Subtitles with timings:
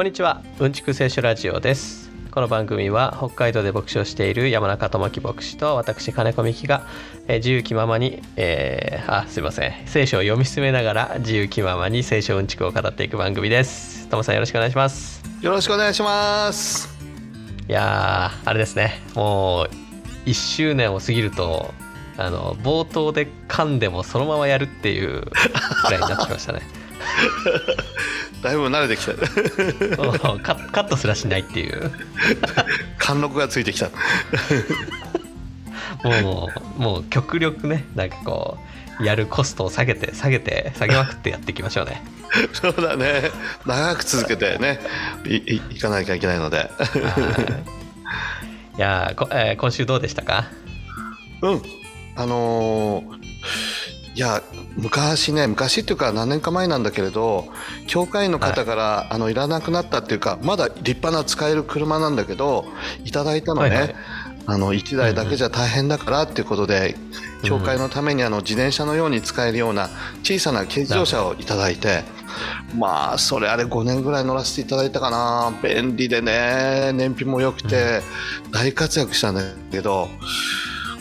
[0.00, 0.42] こんにちは。
[0.58, 2.10] うんちく聖書ラジオです。
[2.30, 6.86] この番組は北海道で牧師をしている山中智樹牧師と私金子美希が、
[7.28, 9.74] えー自由気ままに、えーあすいません。
[9.84, 14.08] 聖書を読み進めながら自由気ままに聖書うんちくを語っていく番組です。
[14.08, 15.22] ともさんよろしくお願いします。
[15.42, 16.88] よろしくお願いします。
[17.68, 19.02] いやーあれですね。
[19.14, 19.68] もう
[20.24, 21.74] 1周年を過ぎると
[22.16, 25.26] あの冒頭で噛んでもそのままやるっていう
[25.84, 26.62] くらいになってきましたね
[28.42, 29.12] だいぶ慣れてきた。
[30.42, 31.90] カカットすらしないっていう
[32.98, 33.90] 貫禄がついてきた。
[36.04, 38.56] もうもう極力ねなんかこ
[39.00, 42.02] うやるコストを下げて下げて下げまくってやっていきましょうね
[42.52, 43.30] そうだね。
[43.66, 44.78] 長く続けてね、
[45.26, 46.56] いいいかなきゃいけないので。
[46.58, 46.70] はい
[48.78, 50.44] いやーこ、えー今週どうでしたか？
[51.42, 51.62] うん。
[52.16, 53.20] あのー
[54.14, 54.42] いや
[54.76, 57.48] 昔ね昔っていうか何年か前なんだけれど
[57.86, 62.64] 教会員の方から、い、あのいらなくなったっていうかまだ立派な使える車なんだけど
[63.04, 63.94] いただいたのね、はいはい。
[64.46, 66.96] あの1台だけじゃ大変だからっていうことで、
[67.44, 69.88] 教会のためにあの自転車のように使えるような
[70.22, 72.02] 小さな軽自動車をいただいて
[72.76, 75.52] まあそれあれ5年ぐらい乗らせていただいたかな。
[75.62, 78.00] 便利でね燃費も良くて
[78.50, 80.08] 大活躍したんだけど、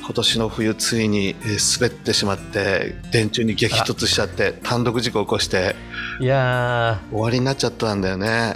[0.10, 5.76] 今年の冬ついにえー滑ってしまって電柱に激突しちゃって単独事故起こして
[6.20, 8.56] いや終わりになっちゃったんだよね。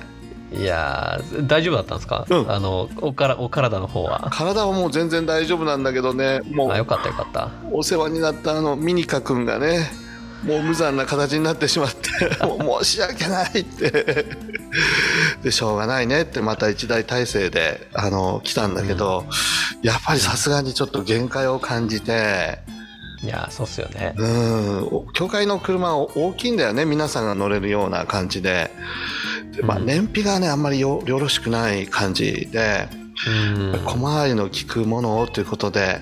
[0.52, 1.46] ーいやー。
[1.46, 2.52] 大丈夫だったんですか、うん。
[2.52, 4.32] あのおからお体の方は？
[4.32, 6.42] 体はもう全然大丈夫なんだけどね。
[6.50, 7.52] もうあよかったよかった。
[7.72, 9.92] お世話になったあのミニカ君がね
[10.44, 12.10] もう無残な形になってしまって
[12.46, 14.26] もう申し訳ないって。
[15.44, 19.26] でしょうがないねってまた一大体制であの来たんだけど、
[19.84, 22.60] やっぱりさすがにちょっと限界を感じて。
[23.22, 24.14] いやーそうっすよね。
[24.18, 25.14] うん。
[25.14, 26.86] 教会の車は大きいんだよね。
[26.86, 28.72] 皆さんが乗れるような感じで。
[29.56, 29.86] で、まあ、うん。
[29.86, 32.88] 燃費がねあんまりよよろしくない感じで。
[33.28, 33.82] うん。
[33.86, 36.02] 小回りの利くものをということで、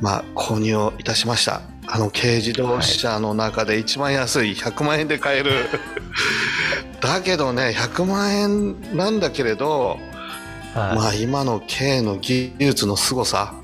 [0.00, 1.62] まあ、購入をいたしました。
[1.86, 5.52] あの軽自動車の中で一番安い100万円で買える。
[7.00, 9.98] だけどね100万円なんだけれど、
[10.74, 13.54] はい、まあ、今の軽の技術の凄さ。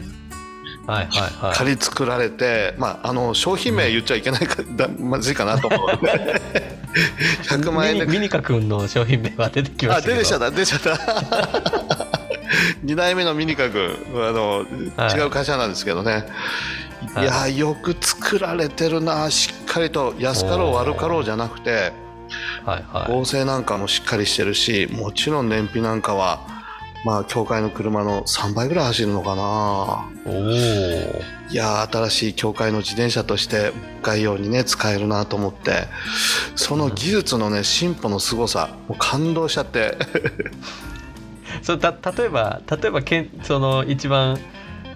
[0.86, 1.54] はいはいはい。
[1.56, 5.88] 借り作られて、まあ、あの商品名言っちゃいけないか、だまずいかなと思う。
[7.48, 8.06] 100万円で。
[8.06, 10.14] ミニカ君の商品名は出てきましたけど。
[10.14, 12.06] あ出てきちゃった出てきちゃった。
[12.84, 14.64] 2代目のミニカ君あの、
[14.96, 15.18] はい。
[15.18, 16.24] 違う会社なんですけどね。
[17.16, 17.24] い。
[17.24, 20.14] やよく作られてるなしっかりと。
[20.18, 21.92] 安かろう悪かろうじゃなくて
[22.64, 26.55] はいは合成なんかもしっかりしてるしもちろん燃費なんかは
[27.06, 30.10] まあ教会の車の3倍ぐらい走るのかな。
[30.26, 33.72] いおおいや新しい教会の自転車として
[34.02, 35.84] 概要にね使えるなと思って。
[36.56, 39.96] その技術のね進歩の凄さもう感動しちゃって。
[41.62, 44.40] それた例えば例えばけんその一番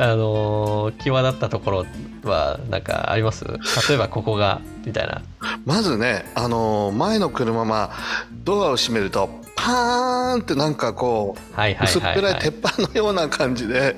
[0.03, 1.87] あのー際立ったところ
[2.25, 3.44] はなんかあります？
[3.44, 5.21] 例えばここがみたいな。
[5.66, 7.99] まずね、あのー前の車、まあ、
[8.44, 13.94] ドアを閉めるとパーンってなんかこう薄っぺらはい、鉄板のような感じで、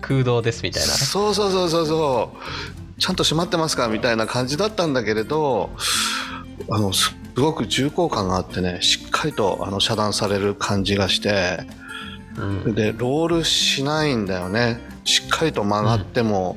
[0.00, 0.88] 空洞ですみたいな。
[0.88, 2.32] そうそうそうそうそ
[2.96, 3.00] う。
[3.00, 3.88] ちゃんと閉まってますか？
[3.88, 5.68] みたいな感じだったんだけれど
[6.70, 11.58] あのすすごく重厚感があってねしっかりとあの遮断される感じがして。
[12.38, 12.74] うん。
[12.74, 16.56] でロールしないんだよねしっかりと曲がっても、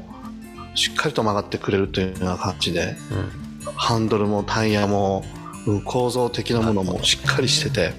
[0.76, 2.96] しっかりと曲がってくれるというような感じで。
[3.12, 3.44] うん
[3.76, 5.24] ハンドルもタイヤも、
[5.66, 7.94] うん構造的なものもしっかりしてて、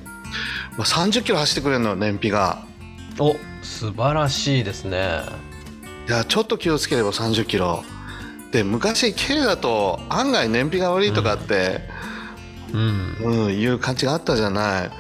[0.77, 2.63] まあ、30キロ走ってくれるのよ燃費が。
[3.19, 5.21] お素晴らしいですね。
[6.07, 7.83] いやちょっと気をつければ30キロ。
[8.53, 11.81] で昔軽だと案外燃費が悪いとかって、
[12.75, 13.17] うん。
[13.47, 14.91] うんいう感じがあったじゃない。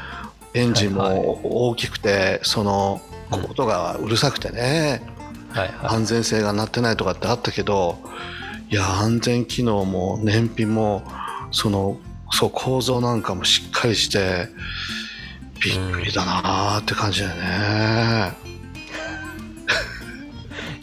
[0.54, 1.26] エンジンはいはい。
[1.26, 3.44] も大きくてそのうん。
[3.44, 5.02] 音がうるさくてね、
[5.54, 5.94] はいはい。
[5.96, 7.98] 安全性がなってないとかってあったけど
[8.70, 11.04] いや安全機能も燃費も
[11.52, 11.98] その
[12.32, 14.48] そう構造なんかもしっかりして
[15.62, 18.32] びっくりだなーって感じだよね、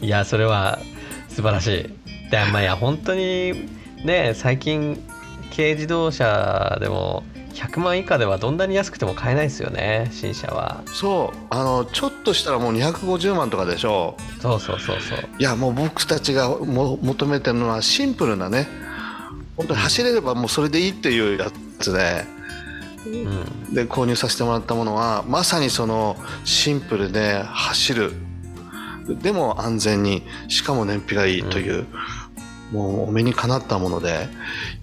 [0.00, 0.80] いやそれは
[1.28, 2.30] 素晴らしい。
[2.30, 3.68] でまあいや本当に
[4.04, 4.98] ね最近
[5.54, 7.22] 軽自動車でも
[7.52, 10.82] 100万以下ではどんなに安くても買えないですよね新車は。
[10.86, 15.18] そうあのちょっとしたらもう250万とかでしょそうそうそうそう。
[15.38, 18.68] いやもう僕たちがも求めてるのはシンプルなね。
[19.56, 22.24] 本当に走れればもうそれでいいっていうやつで。
[23.06, 23.74] うん。
[23.74, 28.12] で購入させてもらったものはまさにそのシンプルで走る。
[29.20, 31.86] でも安全にしかも燃費がいいという、
[32.72, 34.28] もうお目にかなったもので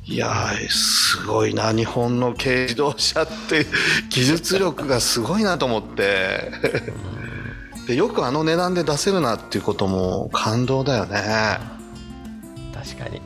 [0.05, 3.65] いやーすごいな日本の軽自動車って
[4.09, 6.51] 技術力がすごいなと思って。
[7.87, 11.57] でよくあの値段で出せるなっていうことも感動だよね。
[12.71, 13.17] 確かに。
[13.17, 13.19] い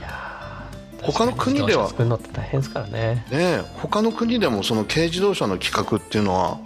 [0.00, 1.88] やー他の国では？
[1.88, 3.26] 作るのって大変ですからね。
[3.28, 6.60] ねえ他の国でもその軽自動車の企画っていうのは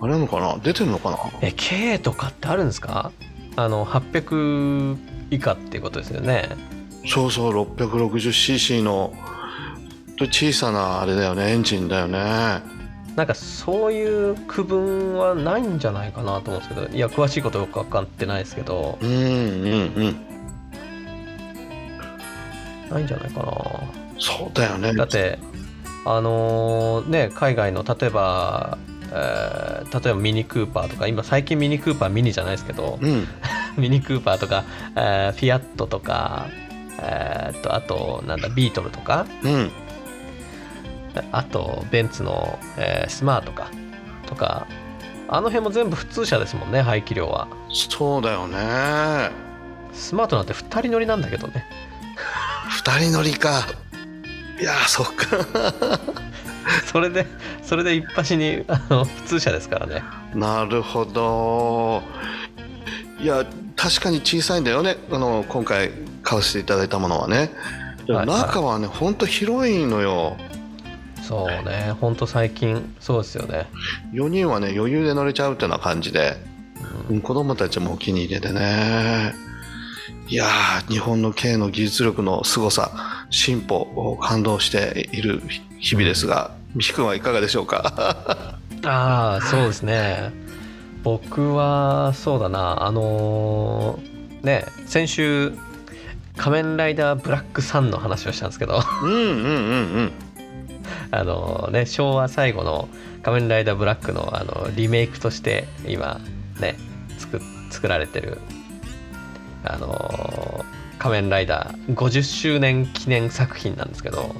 [0.00, 0.56] あれなのかな？
[0.62, 1.18] 出てるのかな？
[1.42, 3.12] え K とかってあるんですか？
[3.56, 4.96] あの800
[5.30, 6.48] 以下っていうことですよね。
[7.06, 9.12] そうそう 660cc の
[10.18, 12.62] 小さなあれだよねエンジンだよね。
[13.16, 18.98] なんかそういう区分はないんじゃないかなと思うんですけどいや詳しいことよく分かってないですけど。
[19.02, 20.16] うんうんうん。
[22.88, 23.52] ないんじゃないかな。
[24.18, 24.94] そうだよね。
[24.94, 25.38] だって
[26.04, 28.78] あのね海外の例えば、
[29.14, 33.26] えー例えばミニクーパーとか今最近ミニクーパーミニじゃないですけどうん。
[33.76, 34.64] ミニクーパーとか、
[34.96, 36.46] えーフィアットとか、
[36.98, 39.70] えーっとあとなんだビートルとかうん。
[41.30, 43.68] あとベンツの、えースマートか
[44.26, 44.66] とか
[45.28, 47.48] あの辺も全部普通車ですもんね排気量は。
[47.70, 49.30] そうだよね。
[49.92, 51.66] スマートなんて2人乗りなんだけどね。
[52.70, 53.66] 二人乗りか。
[54.60, 56.00] いやーそっか
[56.86, 57.26] それで
[57.62, 60.02] それで一発にあの普通車ですからね。
[60.34, 62.02] なるほど。
[63.20, 64.96] いや確かに小さいんだよね。
[65.10, 65.90] あの今回
[66.22, 67.50] 買わせていただいたものはね。
[68.08, 70.36] は中はねほんと広いのよ。
[71.22, 71.94] そうね。
[72.00, 73.68] ほんと最近そうですよね。
[74.12, 76.36] 4人はね余裕で乗れちゃうっていうような感じで、
[77.08, 77.20] うん。
[77.20, 79.34] 子供たちもお気に入りでね。
[80.28, 85.42] いやー日本の軽の技術力の凄さ進歩を感動している
[85.82, 88.58] 日々ですが三木君はいかがでしょうか？
[88.84, 90.32] ああそうですね。
[91.02, 92.84] 僕はそうだな。
[92.84, 95.52] あのーね先週
[96.36, 98.80] 仮面ライダーブラックサンの話をしたんですけど。
[99.02, 99.24] うんうんうんう
[100.02, 100.12] ん。
[101.10, 102.88] あのね昭和最後の
[103.22, 106.20] 仮面ライダーブラックのあのリメイクとして今
[106.58, 106.76] ね
[107.18, 107.40] 作
[107.70, 108.38] 作られてる
[109.64, 110.64] あの
[110.98, 114.34] 仮面ライダー50周年記念作品なんですけど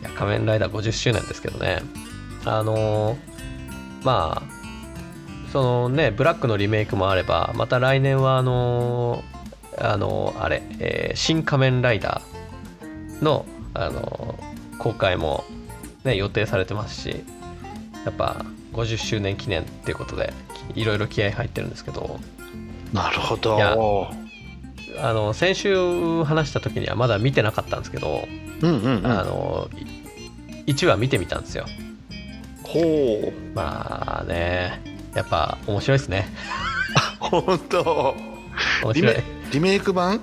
[0.00, 1.82] いや仮面ライダー50周年ですけどね。
[2.44, 3.16] あの
[4.04, 4.58] まあ
[5.52, 9.22] そのねブラックのリメイクもあればまた来年はあの
[9.78, 14.38] あのあれ、えー新仮面ライダーのあの
[14.78, 15.44] 公開も、
[16.04, 17.24] ね、予定されてますし
[18.04, 20.32] やっぱ50周年記念っていうことで
[20.74, 22.20] いろいろ気合入ってるんですけど。
[22.92, 24.08] なるほど
[25.00, 28.26] あの先週話した時にはまだ見てなかったんですけど、
[28.62, 29.06] うんうんうん。
[29.06, 29.68] あの
[30.66, 31.66] 1話見てみたんですよ。
[32.62, 34.82] ほまあね
[35.14, 36.28] やっぱ面白いですね。
[37.32, 38.14] う 本当。
[38.82, 39.14] リ面白い。
[39.14, 40.20] メリメイク版？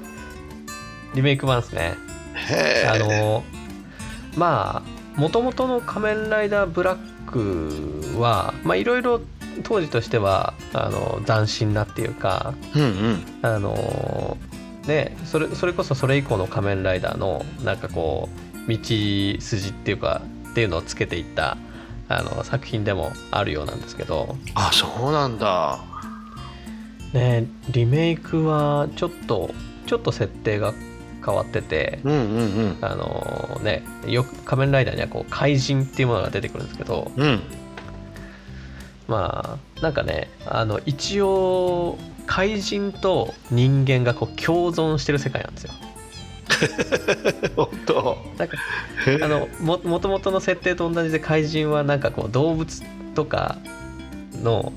[1.16, 1.96] リメイク版ですね。
[2.36, 2.88] へえ。
[2.88, 3.44] あの
[4.36, 6.98] まあもともとの「仮面ライダーブラッ
[7.32, 9.22] クは」まあいろいろ
[9.64, 13.26] 当時としてはあの斬新なっていうかうんうん。
[13.42, 14.38] あの
[14.88, 18.30] ねそれそれこそそれ以降の仮面ライダーのなんかこ
[18.68, 20.22] う道筋っていうか
[20.52, 21.58] っていうのをつけていった
[22.08, 24.36] あの作品でもあるようなんですけど。
[24.54, 25.80] あそうなんだ。
[27.14, 29.52] ねリメイクはちょっと
[29.86, 30.74] ちょっと設定が
[31.26, 37.12] 変わっててうんうんあのねよく仮面ライダーにはこう怪人っていうものが出てくるんですけど。
[37.16, 37.42] うんうん。
[39.08, 45.74] まあなんかねあの一応怪人と人間がこう共存してる世界なんですよ。
[47.56, 48.18] 本当。
[48.38, 48.58] なんか
[49.08, 53.58] へあのももともとの設定と同じで怪人はなんかこう動物とか
[54.44, 54.74] の、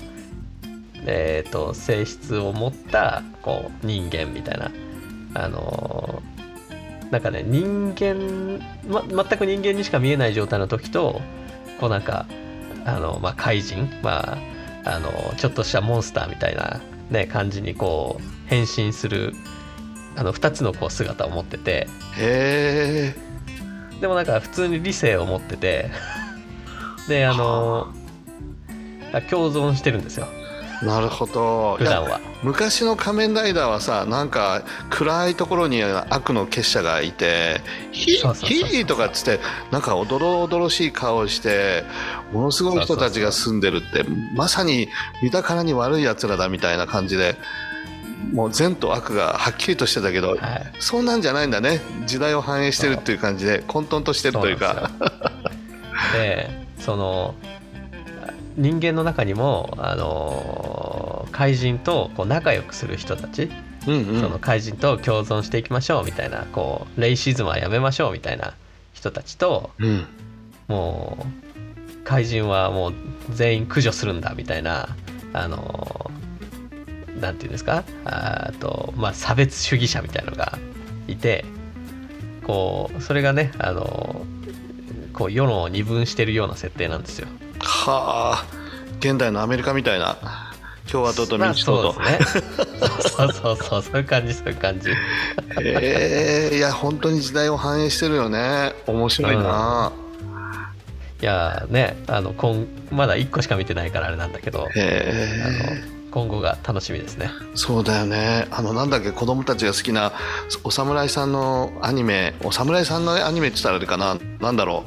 [1.05, 4.71] えー、と性質を持ったこう人間みたいな
[5.35, 6.21] あの
[7.11, 11.21] なんかね人間、ま、全く人間にしか見えない状態の時と
[11.79, 12.25] こうなんか
[12.85, 14.37] あの、まあ、怪人、ま
[14.85, 19.33] あ、あのちょっとしたモンスターみたいな、ね、感じにこう変身する
[20.15, 21.87] あの2つのこう姿を持ってて。
[22.17, 23.15] へえ
[23.99, 25.91] でもなんか普通に理性を持ってて。
[27.09, 27.87] であの
[29.29, 30.27] 共存してるんですよ
[30.81, 31.75] なるほど。
[31.77, 32.21] 普段は。
[32.41, 37.59] 昔の仮面ライダーはさなんか暗いところに悪の結社がいて
[37.91, 41.83] ヒーとかっつってなんかおどろおどろしい顔をして
[42.31, 44.05] ものすごい人たちが住んでるって
[44.35, 44.87] まさに
[45.21, 47.35] 見たからに悪いやつらだみたいな感じで
[48.31, 50.71] もう善と悪がはっきりとしてたけど、はい。
[50.79, 51.79] そうなんじゃないんだね。
[52.05, 54.91] 時代を反映してるっていう感じで混沌としてるというか。
[56.13, 57.35] で その
[58.57, 63.49] 人間の中にもあの怪人とこう仲良くする人たち
[63.87, 64.21] うんうん。
[64.21, 68.53] その怪人と共存していきましょうみたいなこうレイシズムはやめましょうみたいな
[68.93, 70.05] 人たちとうん。
[70.67, 72.93] もう怪人はもう
[73.31, 74.89] 全員駆除するんだみたいな
[75.33, 76.11] あの
[77.19, 77.83] なんていうんですか？
[78.05, 80.57] あと、まあ、差別主義者みたいなのが
[81.07, 81.45] いて
[82.45, 84.25] こうそれがねあの
[85.13, 87.27] こう世論を二分してるような設定なんですよ。
[87.61, 88.45] はあ
[88.99, 90.17] 現代のアメリカみたいな。
[90.91, 92.43] 共和党と民主党と、まあそうですね。
[93.01, 94.89] そうそうそうそういう感じそういう感じ。
[95.61, 98.73] えー、いや本当に時代を反映してるよね。
[98.87, 99.91] 面白いな、
[101.21, 107.29] いやーねあの今まだ1個しか見てないからあれなんだけど、えの今後が楽しみですね。
[107.53, 108.47] そうだよね。
[108.49, 110.11] あのなんだっけ子供たちが好きな
[110.63, 112.33] お侍さんのアニメ。
[112.43, 114.17] お侍さんのアニメって言ったらあれかな。
[114.39, 114.85] なんだろ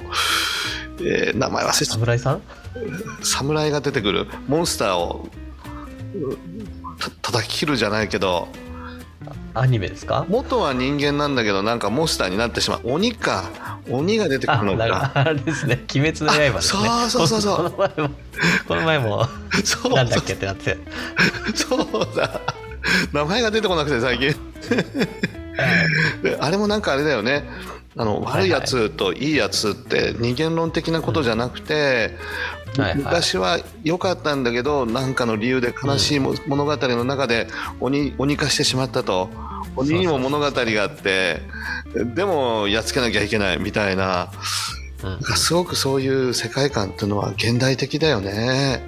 [0.98, 2.40] う、えー名前忘れちゃっ侍さん？
[2.40, 2.61] た
[3.22, 4.26] 侍が出てくる。
[4.48, 5.28] モンスターを
[7.22, 8.48] 叩き切るじゃないけど。
[9.54, 10.24] アニメですか？
[10.28, 12.80] 元は人間なんだけどなんかモンスターになってしまう。
[12.84, 13.78] 鬼か。
[13.88, 15.12] 鬼が出てくあるのだか。
[15.14, 16.88] あれですね「鬼滅の刃」ですね。
[16.88, 17.56] あそうそうそう。
[17.56, 18.08] そうこの前も
[18.66, 19.28] この前も
[19.64, 20.78] そうなんだっけってなって。
[21.54, 22.40] そうだ。
[23.12, 24.34] 名前が出てこなくて最近。
[26.22, 27.44] であれもなんかあれだよね
[27.96, 32.16] あの悪いやつといいやつって二元論的なことじゃなくて、
[32.96, 37.48] 昔は良かったんだけど何かの理由で悲しいも物語の中で
[37.80, 39.30] 鬼鬼化してしまったと。
[39.74, 41.40] 鬼にも物語があって
[41.94, 44.30] でもやっつけなきゃいけないみたいな。
[45.02, 45.10] うん。
[45.10, 48.82] なんかすごくそういう世界観っていうのは現代的だよね。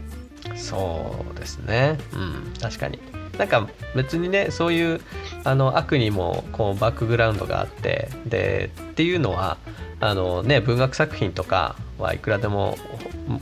[0.56, 1.98] そうですね。
[2.12, 2.52] うん。
[2.60, 2.98] 確かに
[3.38, 5.00] なんか別にねそういう
[5.44, 9.58] あの悪にもこうバックグラウンドがあってでっていうのは
[10.00, 12.76] あのね文学作品とかはいくらでも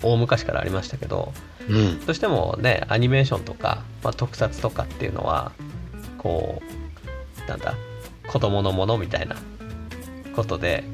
[0.02, 1.32] 大昔からありましたけど
[1.68, 5.52] うんどうしてもねアニメーションとか、まあ、特撮とかっていうのは
[6.18, 6.62] こ
[7.46, 7.74] うなんだ
[8.28, 9.36] 子供のものみたいな
[10.34, 10.84] ことで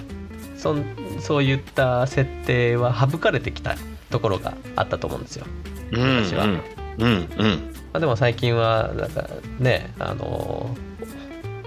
[0.57, 0.85] そん
[1.21, 3.76] そういった設定は省かれてきた
[4.11, 5.47] ところがあったと思うんですよ。
[5.93, 6.62] うん私はうん
[6.99, 9.28] うんうんまあ、でも最近はなんか
[9.59, 10.75] ねあの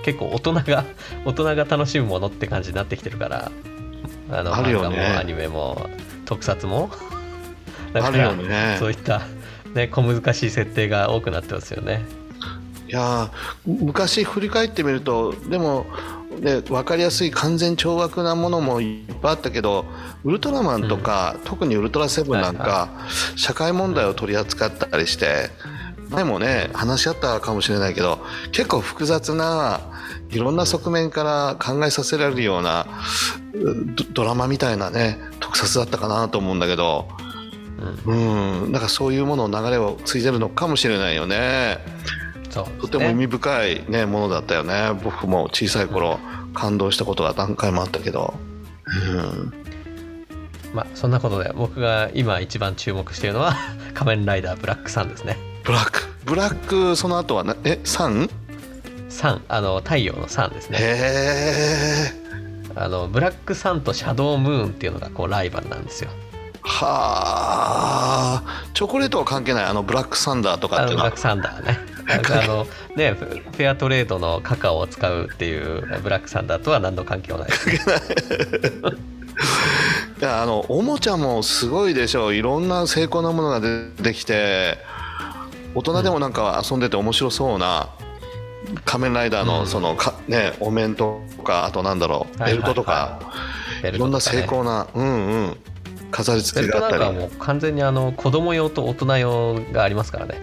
[0.03, 0.85] 結構大人が
[1.25, 3.51] 大人が楽しむものって感じになってきてるから
[4.29, 4.97] あのあるよね。
[4.97, 5.89] 漫画もアニメも
[6.25, 6.89] 特撮も
[7.93, 8.77] だ あるよね。
[8.79, 9.21] そういった、
[9.73, 12.05] ね、小難しい設定が多くなってますよね。
[12.87, 15.85] いやー昔振り返ってみるとでも、
[16.41, 19.85] ね、分かりやすい完全懲悪なものもいっぱいあったけど
[20.25, 22.89] ウルトラマンとか、特にウルトラセブンなんか、は
[23.35, 25.49] 社会問題を取り扱ったりして
[26.11, 28.19] 前もね話し合ったかもしれないけど
[28.51, 29.81] 結構複雑な
[30.29, 32.85] いろんな側面から考えさせられるような
[33.53, 37.07] うドドラマみたいなね特撮だったかなと思うんだけど。
[38.05, 41.79] うんうん、なんかそういうものの流れを継いでるのかもしれないよね。
[42.55, 46.19] ねとても意味深い、ね、ものだったよね僕も小さい頃
[46.53, 48.33] 感動したことが何回もあったけど、
[49.07, 49.53] うん、
[50.73, 53.55] まあそんなことで僕が今一番注目しているのは
[53.95, 55.50] 仮面ライダーブラックサンですね。
[55.63, 56.01] ブラック。
[56.25, 58.29] ブラックその後はなえサン？
[59.09, 59.43] サン。
[59.47, 60.77] あの太陽のサンですね。
[60.79, 62.21] へえ。
[62.75, 66.09] あのブラックサンとシャドームーンっていうのがこうライバルなんですよ。
[66.61, 68.65] はあ。
[68.73, 71.03] チョコレートは関係ないあのブラックサンダーとかあっていうの？
[71.03, 71.79] はのブラックサンダーね。
[72.43, 72.65] あの
[72.95, 77.49] ねフフェアトレードのカカオを使うっていうブラックサンダーとは何の関係もない。
[77.49, 77.69] です。
[80.19, 82.35] いやあのおもちゃもすごいでしょう。
[82.35, 84.77] いろんな精巧なものが出てきて
[85.73, 87.89] 大人でもなんか遊んでて面白そうな、
[88.85, 89.47] 仮面ライダーうん。
[89.47, 93.19] のそのか、ね、お面とかあとなんだろうベルトとか、
[93.81, 95.57] ベルいろんな精巧な、うんうん、
[96.11, 97.03] 飾り付ベルトけがあったり。
[97.03, 100.41] なんかはもう完全にあの子供用と大人用がありますからね。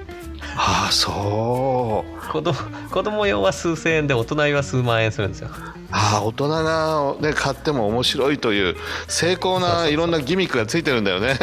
[0.60, 2.54] ああそう子供
[2.90, 5.50] 子供用は数千円で大人用は数万円するんですよ。
[5.92, 11.36] ああ大人が、ね、買っても面白いという精巧ないろんなギミックがついてるんだよね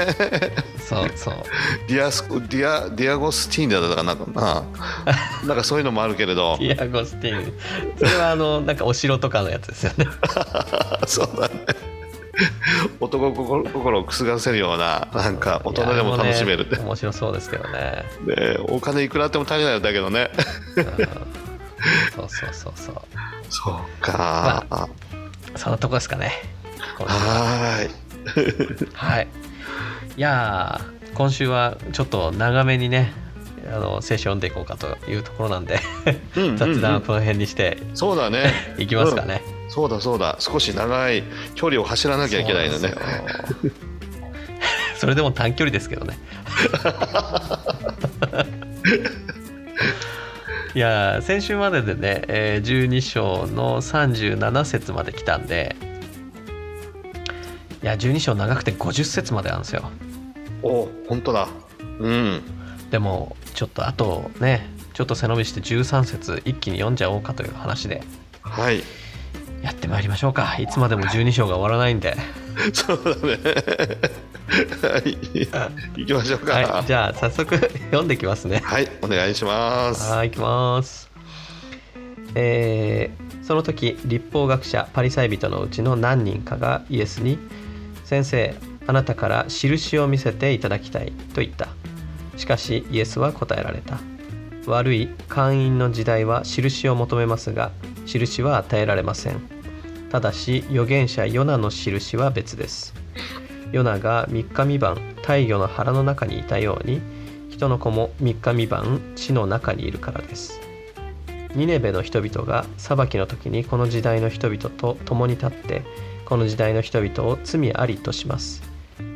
[0.78, 1.36] そうそう。
[1.88, 4.64] ディアスディアディアゴスティーンだったかなんかな
[5.48, 7.54] なんかそういうのもあるけれどディアゴスティーン。
[7.98, 10.08] それはあのなんかお城とかのやつですよね。
[11.08, 11.96] そうだね
[13.00, 18.06] 男心心をくすがせるようななんか大人でも楽しめるいやあれもね面白そうですけどね。
[18.26, 20.32] でお金いくらあっても足りないんだけどね
[20.76, 20.86] うん
[22.16, 22.96] そうそうそうそう。
[23.50, 24.66] そうか、
[25.56, 26.32] そのとこですかね。
[27.00, 27.90] はい
[28.94, 29.28] はい。
[30.18, 33.14] いやー今週はちょっと長めにね
[33.68, 35.80] あの聖書読んでいこうかというところなんで
[36.36, 39.42] うんうんうん雑談はこの辺にしてそうだねいきますかね。
[39.70, 40.38] そうだそうだ。
[40.40, 41.24] 少し長い
[41.56, 42.94] 距離を走らなきゃいけないのね。
[44.98, 46.18] そ れでも短距離ですけどね。
[50.76, 55.74] いや先週まででね、えー、12章の37節まで来たんで
[57.82, 59.90] いや12章長くて50節まであるんですよ。
[60.64, 61.48] お本当だ。
[62.00, 62.42] うん。
[62.92, 68.04] でもちょっとあとねちょっと背伸びして13節一気に読んじゃおうかという話で。
[68.42, 68.84] はい
[69.66, 70.58] やってまいりましょうか。
[70.60, 72.16] いつまでも12章が終わらないんで。
[72.72, 73.40] そうだね。
[74.80, 75.18] はい。
[75.96, 76.54] 行きましょうか。
[76.54, 76.86] はい。
[76.86, 78.62] じゃあ早速読んできますね。
[78.64, 78.88] はい。
[79.02, 80.12] お願いします。
[80.12, 81.10] はい行きます。
[82.36, 87.38] えーその時立法学者パリサイ人のうちの何人かがイエスに
[88.04, 88.56] 「先生
[88.88, 91.68] あなたから印を見せていただきたい」と言った。
[92.38, 94.00] しかしイエスは答えられた。
[94.68, 97.72] 悪い会員の時代は印を求めますが
[98.06, 99.55] 印は与えられません
[100.16, 102.94] ただし預言者ヨナの印は別です。
[103.74, 107.02] ヨナが3日三晩大魚の腹の中にいたように
[107.50, 110.62] 人の子も3日三晩地の中にいるからです。
[111.54, 115.82] ニネベの人々が裁きの時にこの時代の人々と共に立って
[116.24, 118.64] この時代の人々を罪ありとします。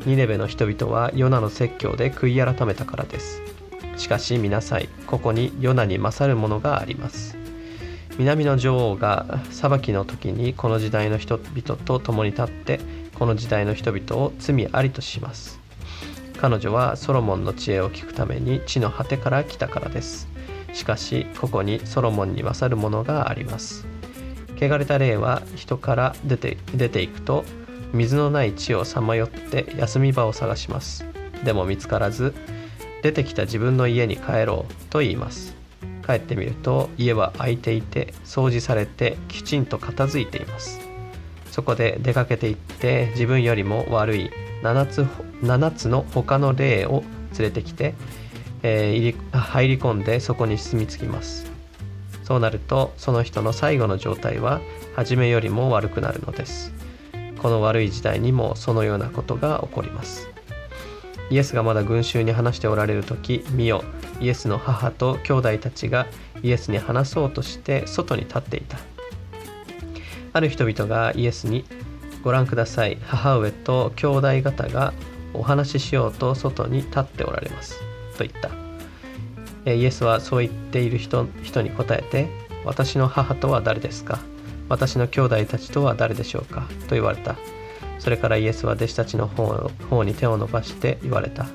[0.06, 3.42] ニネベの人々はヨナの説教で悔い改めたからです。
[3.96, 7.39] しかし見なさいここにヨナに勝るものがあります。
[8.20, 12.82] 南の女王が裁きの時にこの時代の人々と共に立って
[13.18, 15.58] この時代の人々を罪ありとします。
[16.38, 20.28] 彼女はソロモンの知恵を聞くために地の果てから来たからです。
[20.74, 23.88] しかしここにソロモンに勝るものがあります。
[24.62, 27.46] 汚れた霊は人から出て出ていくと
[27.94, 31.06] 水のない地をさまよって休み場を探します。
[31.46, 32.36] でも見つからず
[33.02, 35.59] 出てきた自分の家に帰ろうと言います。
[36.10, 40.80] 帰ってみると家は空いていて掃除されてきちんと片付いています。
[41.52, 44.32] そこで出かけて行って自分よりも悪い
[44.64, 45.04] 7つ
[45.44, 47.04] ,7 つの他の霊を
[47.38, 47.94] 連れてきて、
[48.64, 51.46] えー入り入り込んでそこに住み着きます。
[52.24, 54.62] そうなるとその人の最後の状態は
[54.96, 56.74] 初めよりも悪くなるのです。
[57.40, 60.29] この悪い時代にもそのようなことが起こります。
[61.30, 63.84] イエスがまだ群衆に話しておられる時見よ。
[64.20, 66.08] イエスの母と兄弟たちが
[66.42, 68.78] イエスに話そうとして外に立っていた。
[70.34, 71.66] ある人々がイエスに
[72.24, 72.98] 「ご覧ください。
[73.06, 74.94] 母上と兄弟方が
[75.34, 77.80] お話ししようと外に立っておられます」
[78.18, 78.50] と言った。
[79.72, 82.28] イエスはそう言っている人人に答えて
[82.66, 84.20] 「私の母とは誰ですか？
[84.68, 87.36] 私の兄弟たちとは誰でしょうか?」と言われた。
[88.00, 89.46] それからイエスは弟子たちの方
[89.90, 91.48] 方に手を伸ばして言われた。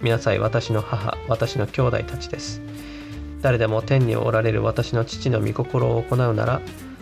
[0.00, 2.60] 見なさい私の母私の兄弟たちです。
[3.42, 6.60] 誰でも天におられる私の父の御心を行うなら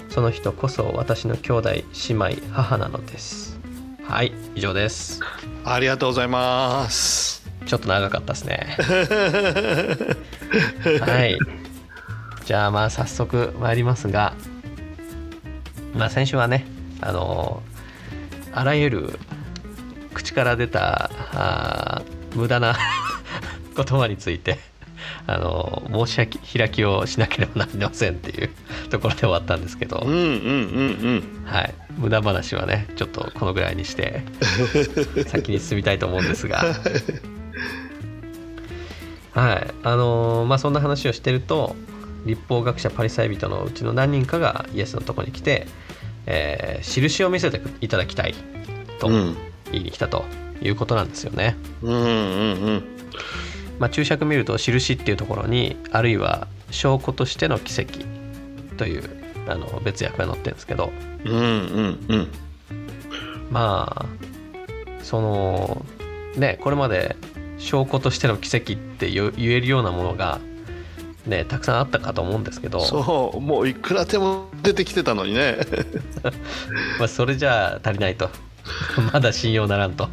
[0.09, 3.59] その人こそ私の兄弟姉妹母なのです。
[4.05, 5.21] はい以上です。
[5.65, 7.45] ありがとうございます。
[7.67, 8.77] ちょっと長かったですね。
[11.01, 11.39] はい。
[12.45, 14.35] じゃあまあ早速参りますが。
[15.95, 16.67] まあ先週はね
[17.01, 17.63] あの
[18.55, 19.19] あらゆる
[20.15, 22.03] 口から出た
[22.35, 22.77] 無駄な
[23.77, 24.59] 言葉について
[25.27, 28.51] あの申し訳開きをしなければなりませんっていう
[28.91, 34.23] ところで終わったんですけど、うんうんうんはい、無駄話はねちょっとこのぐらいにして
[35.27, 36.65] 先に進みたいと思うんですが。
[39.33, 39.67] はい。
[39.83, 41.75] あのーまあそんな話をしてると
[42.25, 45.67] 立法学者パリサイ人のうちの何人かがイエスのところに来て、
[46.27, 48.35] えー印を見せていただきたい
[48.99, 49.37] とうん。
[49.73, 50.25] 言いに来たと
[50.63, 51.57] いうことなんですよね。
[51.83, 52.07] うんうんう
[52.77, 52.85] ん
[53.79, 57.99] まあ、注釈見ると印っていうところにあるいは証拠としての奇跡
[58.77, 59.03] という
[59.49, 60.93] あの別訳が載ってるんですけど。
[61.25, 62.29] うんうんうん。
[63.51, 64.07] まあ
[65.03, 65.85] その
[66.37, 67.17] ねこれまで
[67.59, 70.41] 証拠としての奇跡って言言えるようなものが
[71.27, 72.81] ねたくさんあったかと思うんですけど。
[72.81, 75.59] そうもういくらでも出てきてたのにね。
[76.99, 78.31] まあ、それじゃ足りないと。
[79.13, 80.05] まだ信用ならんと。
[80.05, 80.11] いう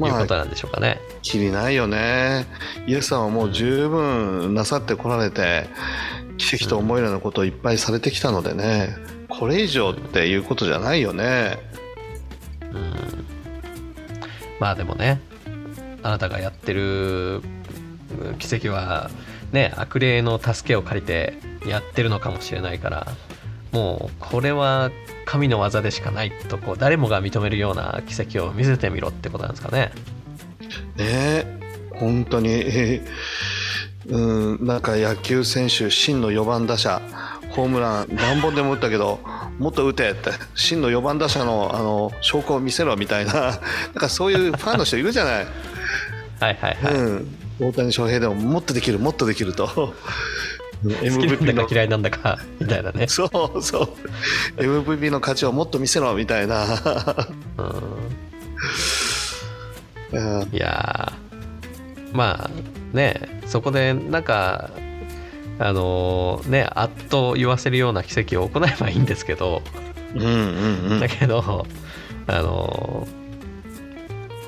[0.00, 1.00] まあことなんでしょうかね。
[1.22, 2.46] きりないよね。
[2.86, 5.68] イエスさんはもう十分なさってこられて
[6.36, 8.96] 奇跡と思えるようなことをいっぱいされてきたのでね。
[9.28, 11.58] これ以上っていうことじゃないよね。
[12.72, 13.28] うん。
[14.60, 15.20] まあでもね
[16.02, 17.42] あなたがやってる
[18.20, 19.10] うん奇跡は
[19.52, 21.34] ね悪霊の助けを借りて
[21.66, 23.06] やってるのかもしれないから
[23.72, 24.90] もうこれは
[25.24, 29.92] 神の技でしかないとこう誰もが認めるような奇跡を見せてみろってことなんですかね。
[30.96, 31.58] ねえ
[31.92, 33.08] 本当にえー
[34.08, 37.02] うんなんか野球選手真の4番打者
[37.50, 39.20] ホームラン何本でも打ったけど
[39.58, 43.58] もっと打てって真の4番打者のあの証拠を見せろみたいな なん
[43.94, 45.46] かそういうファンの人いるじゃない、
[46.40, 46.94] はいはいはい。
[46.94, 49.94] うん、大谷翔平でももっとできるもっとできると。
[50.84, 53.24] MVP の嫌いなんだか みたいなね、そ
[53.56, 53.96] うそ
[54.56, 54.60] う。
[54.60, 56.64] MVP の価値をもっと見せろみたいな。
[60.12, 60.48] うん、うん。
[60.52, 62.16] いやー。
[62.16, 64.70] まあねそこでなんか
[65.58, 69.62] あのーねあっと言わせるような奇跡を行えばいいんですけど、
[70.14, 70.28] うんうん
[70.92, 71.00] うん。
[71.00, 71.66] だけど
[72.26, 73.27] あのー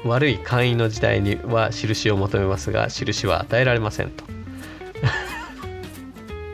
[0.04, 4.24] 悪い会員の時代には印を求めますが印は与えられませんと。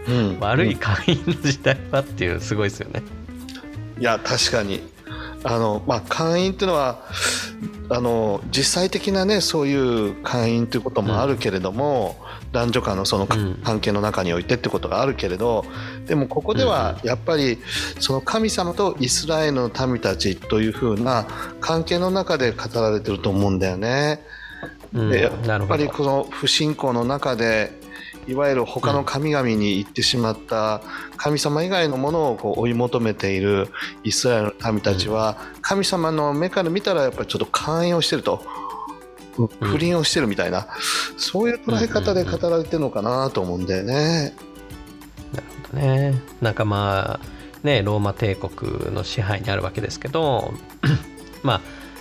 [0.09, 0.38] うん。
[0.40, 3.02] 悪い会員の時代はっていうすごいですよね。
[3.98, 4.82] いや確かに。
[5.44, 7.02] あの、まあ、会員っていうのは
[7.88, 12.16] あの実際的なねそういう会員ということもあるけれども、
[12.52, 15.64] 男女間のその関係の中においてってことがあるけれど
[16.07, 17.59] でもここではやっぱり
[18.01, 21.27] その神様とイスラエルの民たちというふうな
[21.61, 24.21] 関係の中で語られてると思うんだよね。
[24.95, 27.73] うんでやっぱりこの不信仰の中で
[28.27, 30.81] いわゆる他の神々に行ってしまった
[31.16, 33.69] 神様以外のものをこう追い求めている
[34.05, 38.42] イスラエルの民たちは神様の目から見たらやっぱりちょっと寛容してると。
[39.61, 40.66] 不倫をしてるみたいな。
[41.19, 44.35] そういう捉え方で語られてるのかなと思うんだよね。
[45.72, 46.14] ね。
[46.40, 50.55] なんかまあねローマ帝国の支配にあるわけですけど
[51.42, 51.61] まあ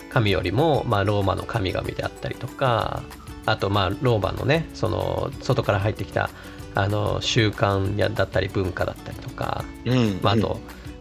[0.10, 3.04] 神よりも、まあ、ローマの神々であったりとか
[3.45, 6.30] あとまあローマのねその外から入ってきた
[6.73, 10.60] あの習慣やだったり文化だったりとか、うんまあ、あと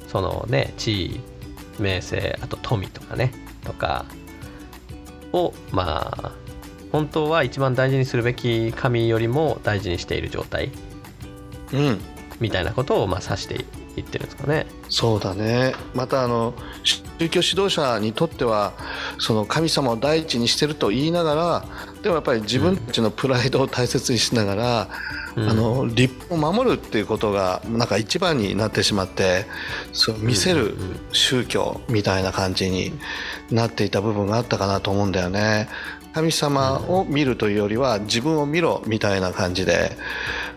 [0.09, 1.20] そのね地位
[1.79, 3.33] 名声あと富とかね
[3.64, 4.05] とか
[5.33, 6.33] をまあ
[6.92, 10.70] 本当は一番大事にするべき神よりも大事にしている状態。
[11.72, 13.55] うんみたいなことをまあ指して
[13.97, 14.66] いってるんですかね。
[14.88, 18.73] そうだねまたあの宗教指導者にとっては
[19.18, 21.64] その神様を第一にしてると言いながら
[22.03, 24.88] でもやっぱり自分たちのプライドを大切にしながら、
[25.37, 29.47] うんあの立法を守るっていうことがなんか一番になってしまって
[29.92, 30.77] そう見せる
[31.12, 32.92] 宗教みたいな感じに
[33.51, 35.68] なっていた部分があったかなと思うんだよね。
[36.14, 39.97] 神様を見るというよりは自分を見ろみたいな感じで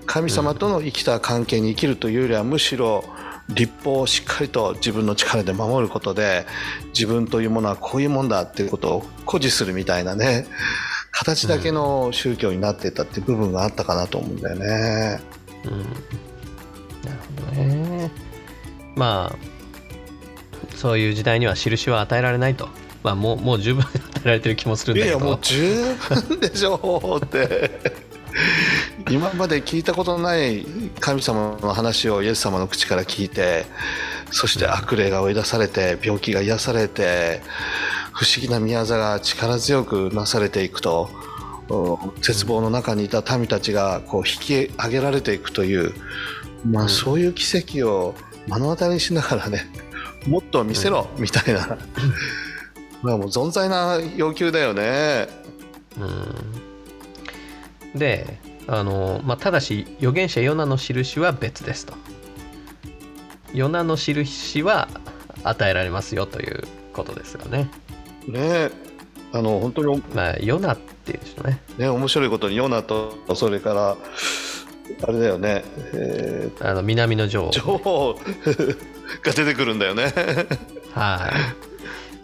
[0.07, 3.03] 神様との生きた関係に生きるというよりはむしろ
[3.49, 6.45] 立法をしっかりと自分の力で守ることで
[6.87, 10.47] 自分というものはこういうもんだっていうことを誇示するみたいなね
[11.11, 15.21] 形だけの宗教になっていたっていう部分があったかなと思うんだよね。
[15.65, 15.79] うん
[17.03, 18.11] なるほどね。
[18.95, 22.69] まあそういう時代には印は与えられないと。
[23.03, 23.89] まあもうもう十分与
[24.23, 25.17] えられてる気もするんだけど。
[25.17, 25.95] いやもう十
[26.27, 27.71] 分でしょうって
[29.09, 30.65] 今まで聞いたことのない
[30.99, 33.65] 神様の話をイエス様の口から聞いて
[34.31, 37.41] そして悪霊が追い出されて病気が癒されて
[38.13, 41.09] 不思議な宮業が力強くなされていくと
[41.69, 45.93] うん絶望の中にいた民たちがこう引き上げられていくという、
[46.65, 48.15] まあ、そういう奇跡を
[48.47, 49.67] 目の当たりにしながらね
[50.25, 51.77] もっと見せろみたいな、
[53.01, 55.29] まあもう存在な要求だよね。
[55.97, 57.99] うん。
[57.99, 61.93] であの、まあ、ただし預言者ヨナの印は別ですと。
[63.53, 64.87] ヨナの印は
[65.43, 67.69] 与えられますよということですよね。
[68.27, 68.69] ね
[69.31, 71.59] あの本当にまあヨナっていう人ね。
[71.77, 73.97] ね面白いことにヨナとそれから
[75.01, 78.13] あれだよね、えあの南の女王ー、女王
[79.21, 80.13] が出てくるんだよね。
[80.93, 81.29] は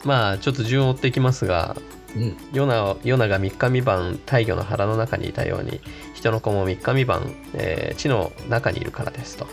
[0.04, 0.08] い。
[0.08, 1.76] まあちょっと順を追っていきますが、
[2.16, 5.82] うんヨナヨナが3日三晩大魚の腹の中にいたように
[6.24, 9.46] 人の子も3日三晩、えー地の中にいるからですと。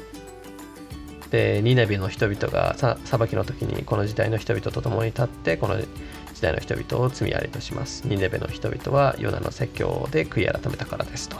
[1.32, 8.06] でニネビの人々がさ裁きの時にこの時代の人々と共に立ってこの時代の人々を罪ありとします。
[8.06, 11.38] ニネベの人々はヨナの説教で悔い改めたからですと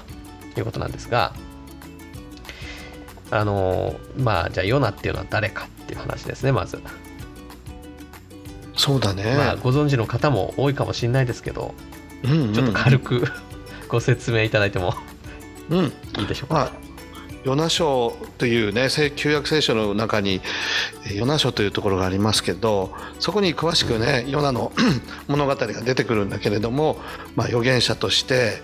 [0.59, 1.33] いうことなんですが
[3.31, 6.83] あのまあじゃあヨナっていうのは誰かっていう話ですねまず。
[8.77, 11.75] そうだね、まあ、ご存知の方も多いかもしれないですけど、
[12.25, 13.25] うんうんちょっと軽く
[13.89, 14.95] ご説明いただいても
[15.71, 15.85] うん。
[16.19, 16.55] いいでしょうか。
[16.55, 16.91] まあ
[17.45, 20.41] ヨナ書というね聖旧約聖書の中に
[21.07, 24.73] えーヨナ書というところがありますけどそこに詳しくねヨナの
[25.27, 26.99] 物語が出てくるんだけれども、
[27.37, 28.61] まあ、預言者として、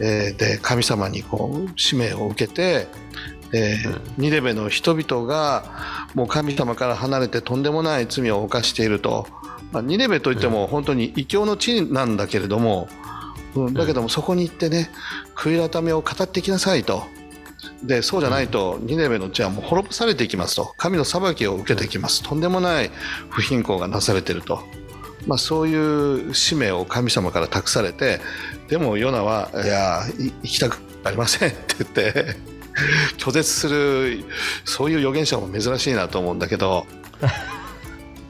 [0.00, 2.88] えーで神様にこう使命を受けて、
[3.52, 5.64] えーニネベの人々が
[6.14, 9.26] もう神様から離れてとんでもない罪を犯していると、
[9.72, 13.09] まあ、ニネベといっても本当に異教の地なんだけれども、うん、
[13.72, 14.90] だけどもそこに行ってね
[15.34, 17.04] 悔い改めを語ってきなさいと。
[17.82, 20.74] でそうじゃないとニネベの地はもう滅ぼされていきますと。
[20.76, 22.22] 神の裁きを受けていきます。
[22.22, 22.90] とんでもない
[23.30, 24.62] 不貧困がなされていると、
[25.26, 28.20] まあ、そういう使命を神様から託されて
[28.68, 32.36] でもヨナはいやい行きたくありませんって言って
[33.18, 34.24] 拒絶する
[34.64, 36.86] そういう預言者も珍しいなと思うんだけど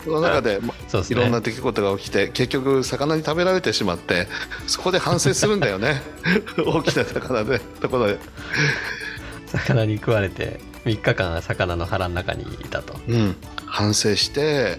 [0.04, 1.20] その中で、まそうですね。
[1.20, 4.26] いろんな出来事が起きて結局魚に食べられてしまって
[4.66, 6.02] そこで反省するんだよね。
[6.58, 7.58] 大きな魚で。
[7.58, 8.18] ところで、
[9.46, 12.94] 魚に食われて3日間魚の腹の中にいたと。
[13.08, 13.36] うん、
[13.66, 14.78] 反省して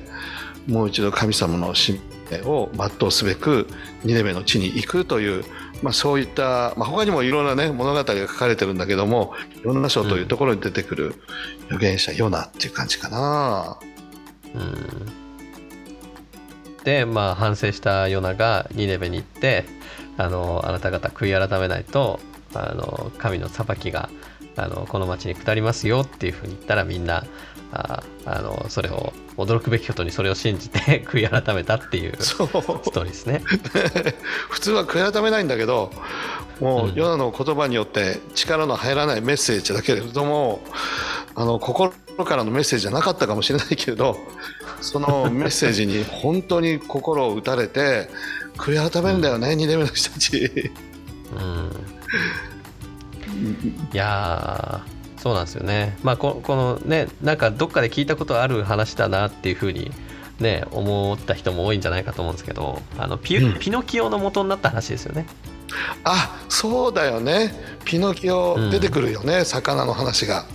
[0.68, 2.00] もう一度神様の使
[2.32, 3.68] 命を全うすべく
[4.04, 5.44] ニネベの地に行くという、
[5.82, 11.16] まあ、そういった、まあ、他にもいろんな、ね、物語が書かれてるんだけどもヨナ書というところに出てくる
[11.68, 13.78] 預言者ヨナっていう感じかな。
[13.84, 13.91] うん
[16.84, 19.66] でまあ反省したヨナがニネベに行って
[20.18, 22.20] あのあなた方悔い改めないと
[22.54, 24.10] あの神の裁きが
[24.58, 27.24] あのこの町に下りますよっていうふうに言ったらみんな
[27.74, 32.48] ああのそれを驚くべきことにそれを信じて 悔い改めたっていうスそう。
[32.50, 33.42] トーリーですね。
[34.50, 35.92] 普通は悔い改めないんだけど
[36.60, 36.96] もううん。
[36.96, 40.62] ヨナの言葉によって力の入らないメッセージだけれども
[41.36, 41.92] あの心
[42.26, 44.18] からのメッセージじゃなかったかもしれないけれど
[44.82, 48.10] そのメッセージに本当に心を打たれて
[48.58, 50.72] 悔い改めるんだよね、2年目の人たち。
[51.36, 51.72] うん。
[53.92, 55.96] いやーそうなんですよね。
[56.02, 59.92] まあここのねなんかどっかで聞いたことある話だなっていうふうに
[60.40, 65.28] ね思った人も多いんじゃないかと思うんですけどあのピ,、うんピノキオの元になった話ですよね。
[66.04, 67.54] あそうだよね
[67.86, 70.46] ピノキオ出てくるよね、魚の話が。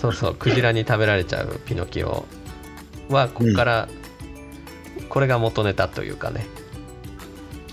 [0.00, 2.26] そうそうクジラに食べられちゃうピノキオ
[3.08, 3.88] はここから、
[5.08, 6.46] これが元ネタというかね。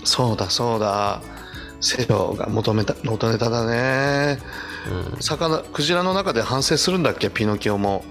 [0.04, 1.20] そうだそうだ
[1.80, 4.73] 聖書が求めた元ネタだねうん、
[5.20, 7.30] 魚クジラの中で反省するんだっけ？
[7.30, 8.04] ピノキオも。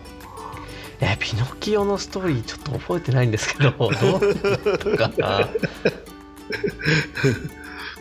[0.99, 3.71] えピノキオのストーリーちょっと覚えてないんですけど。
[3.77, 5.49] どうだったかな？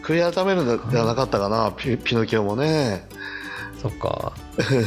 [0.03, 1.73] 悔い改めるんじゃなかったかな？
[1.77, 3.07] ピピノキオもね、
[3.81, 4.33] そっか。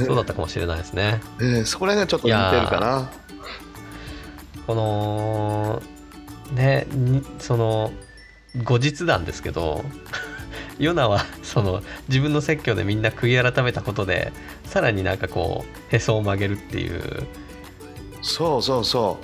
[0.06, 1.22] そうだったかもしれないですね。
[1.42, 3.10] えーそこら辺がちょっと似てるかな。
[4.68, 5.82] この
[6.54, 7.92] ねにその
[8.64, 9.84] 後日談ですけど
[10.80, 14.34] ヨナはその自分の説教でみんな悔い改めたことで
[14.66, 17.28] さらになんかこうへそを曲げるっていう。
[18.22, 19.20] そうそうそ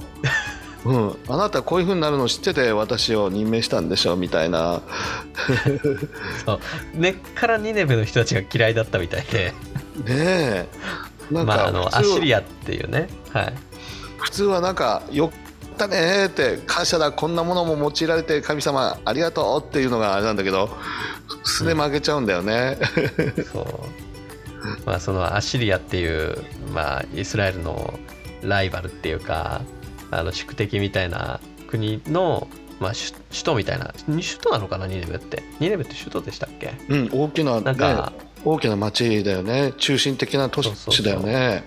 [0.83, 4.81] う、 うん、あなたこういう風になるの知ってて私を任命したんでしょみたいな。
[6.45, 6.59] そう。
[6.93, 9.53] 根っからニネベの人たちが嫌いだったみたいで。
[10.05, 10.67] ねえ。
[11.31, 13.53] なんまあ、あかのアシリアっていうね、はい、
[14.17, 15.31] 普通はなんかよ
[15.73, 20.69] ったねーって感謝だこんなものも用いられて神様ありがとうっていうのがあれなんだけど
[21.43, 22.77] すね曲げちゃうんだよね、
[23.51, 23.65] そう。
[24.85, 26.37] まあそのアシリアっていう、
[26.73, 27.99] まあ、イスラエルの
[28.43, 29.61] ライバルっていうか
[30.11, 32.47] あの宿敵みたいな国の、
[32.79, 35.43] まあ、首首都みたいな首都なのかなニネベって？
[35.59, 36.73] ニネベって首都でしたっけ？
[36.89, 38.13] うん、大きな,、ね、なんか
[38.45, 39.73] 大きな町だよね。
[39.77, 41.63] 中心的な都市だよね。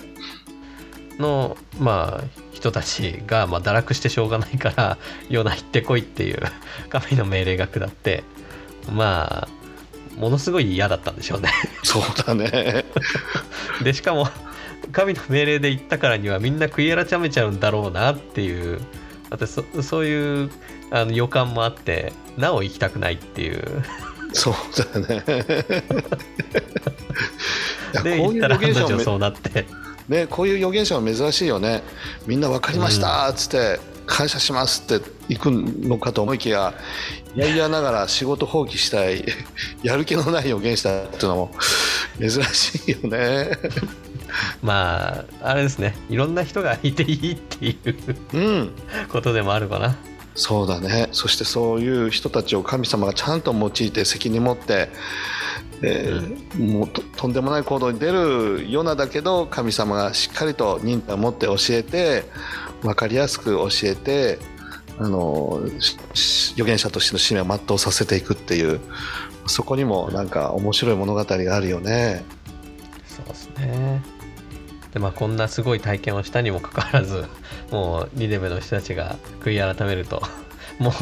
[1.19, 4.99] のまあ人たちが、まあ、堕落してしょうがないから
[5.29, 6.43] ヨナ行ってこいっていう
[6.89, 8.25] 神の命令が下って
[8.91, 9.49] まあ
[10.19, 11.51] ものすごい嫌だったんでしょうね。
[11.83, 12.85] そうだね。
[13.83, 14.29] でしかも
[14.93, 18.81] 神の命令で言ったからにはみんな悔い改めちゃうんだろうなっていう
[19.31, 20.51] 私そそういう
[20.91, 23.83] あの予感もあってなお行きたくないっていう。
[24.37, 24.55] そう
[25.01, 25.23] だよね
[28.03, 29.67] で行ったら預言者もめ案の定そうなって。
[30.09, 31.83] ね、こういう預言者は珍しいよね。
[32.27, 36.75] みんな分かりましたっつって、感謝しますって行くのかと思いきや
[37.35, 39.25] いやいやながら仕事放棄したい。
[39.83, 41.51] やる気のない預言者っていうのも
[42.21, 43.51] 珍しいよね。
[44.63, 45.97] まああれですね。
[46.09, 47.95] いろんな人がいていいっていう
[48.35, 48.73] うん。
[49.09, 49.97] ことでもあるかな。
[50.37, 51.09] そうだね。
[51.13, 54.89] そしてそういう人たちを神様がちゃんと用いて責任持って、
[55.83, 62.25] えーもうととんでもない行動に出るようなだけど神様がしっかりと忍耐を持って教えて
[62.85, 64.39] 分かりやすく教えて
[64.99, 65.61] あの
[66.53, 68.81] 預言者としての使命を全うさせていくっていう
[69.47, 72.23] そこにもなんか面白い物語があるよね。
[73.09, 74.03] そうですね。
[74.93, 77.25] でまあこんなすごい体験をしたにもかかわらず
[77.73, 80.23] もうニネベの人たちが悔い改めると
[80.79, 80.93] も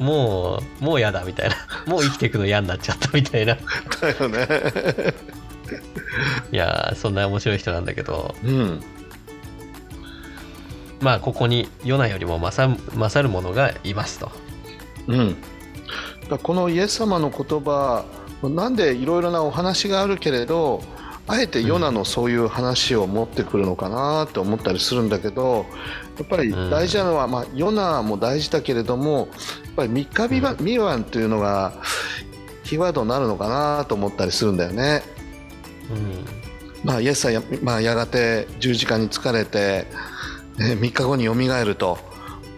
[0.00, 1.56] うもうもう嫌だみたいな。
[1.86, 3.58] もう生きていくの嫌になっちゃったみたいな。
[4.00, 4.46] だよね。
[6.52, 8.34] いやーそんな面白い人なんだけど。
[8.44, 8.82] うん
[11.04, 14.32] まあここにヨナよりも勝勝る者がいますと。
[15.06, 15.36] うん、
[16.30, 18.06] だこのイエス様の言葉
[18.42, 20.82] なんでいろいろなお話があるけれど
[21.26, 25.66] あえてヨナのそういう話を持ってくるのかなって思ったりするんだけど
[26.16, 29.28] やっぱり大事なのは、まあ、ヨナも大事だけれどもやっ
[29.76, 31.74] ぱり三日未満未満というのが
[32.64, 35.02] キーワードになるのかなと思ったりするんだよね。
[35.90, 36.24] うん。
[36.82, 39.86] まあ、イエスはや,、まあ、やがて十字架に疲れて、
[40.58, 41.98] えー、3日後によみがえると、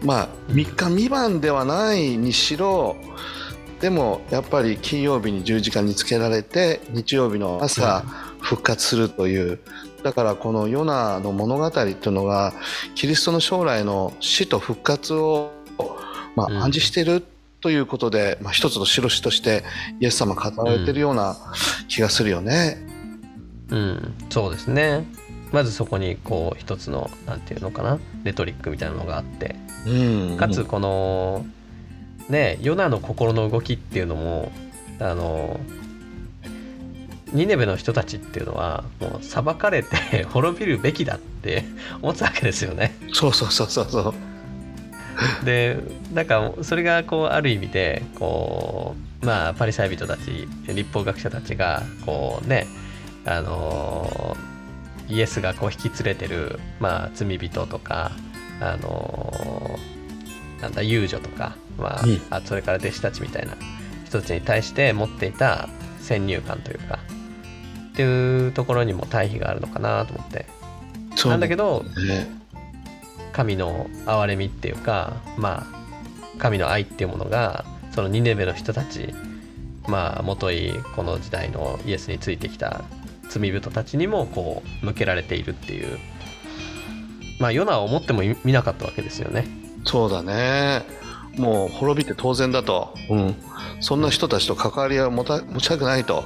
[0.03, 2.95] まあ、3日未満ではないにしろ
[3.79, 8.01] でもやっぱり金曜日に十字架につけられて日曜日の朝
[8.39, 9.59] 復活するという、
[10.03, 12.53] だからこのヨナの物語というのが
[12.95, 15.51] キリストの将来の死と復活を、
[16.35, 17.23] まあ、暗示している
[17.61, 19.63] ということで、まあ、一つの印として
[19.99, 21.35] イエス様語られているような
[21.87, 22.77] 気がするよね。
[23.69, 25.05] うん、うん、そうですね
[25.51, 29.55] まずそこにこう一つのなんていうのかなレトリックみたいなのがあって、
[29.85, 31.45] うん、かつこの
[32.29, 34.51] ねヨナの心の動きっていうのも
[34.99, 35.59] あの
[37.33, 41.65] ニネベの人たちっていうのはもう裁かれて 滅びるべきだって
[42.01, 42.95] 思ってたわけですよね。
[43.13, 44.13] そうそうそうそうそう。
[45.45, 45.77] で
[46.13, 52.67] なんかそれがこうある意味でこうまあパリサイ人たち立法学者たちがこうね
[53.25, 54.37] あの
[55.09, 58.11] イエスがこう引き連れてる、まあ、罪人とか
[58.59, 59.79] あの
[60.61, 63.55] なんだ遊女とか、まあ、うん、あそれから弟子たちみたいな
[64.05, 66.99] 人たちに対して持っていた先入観というか
[67.91, 70.45] っていうところにも対比があるのかなと思って。
[71.25, 72.27] なんだけど、ね、
[73.33, 79.15] 神の憐れみっていうかまあ神の愛っていうものがそのニネベの人たち
[79.87, 82.83] まあもといこの時代のイエスについてきた
[83.29, 85.97] 罪人たちにもこう向けられているっていう。
[87.39, 89.47] まあヨナは思っても見なかったわけですよね。
[89.85, 90.83] そうだね。
[91.37, 93.35] もう滅びて当然だと、うん、
[93.79, 96.23] そんな人たちと関わりは持た持ちたくないと。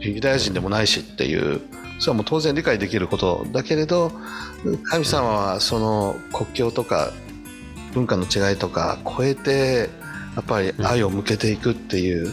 [0.00, 1.60] ユダヤ人でもないしっていう。
[1.98, 4.10] それはもう当然理解できることだけれど
[4.90, 7.12] 神様はその国境とか
[7.94, 9.88] 文化の違いとか超えて
[10.34, 12.32] やっぱり愛を向けていくっていう、